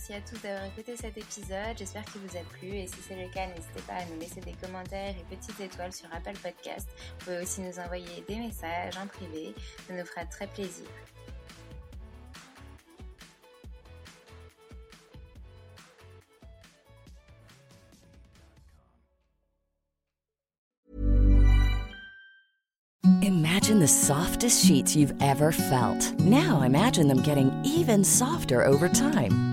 [0.10, 3.16] Merci à tous d'avoir écouté cet épisode, j'espère qu'il vous a plu et si c'est
[3.16, 6.90] le cas, n'hésitez pas à nous laisser des commentaires et petites étoiles sur Apple Podcast.
[6.98, 9.56] Vous pouvez aussi nous envoyer des messages en privé,
[9.88, 10.88] ça nous fera très plaisir.
[23.22, 26.20] Imagine the softest sheets you've ever felt.
[26.20, 29.53] Now imagine them getting even softer over time.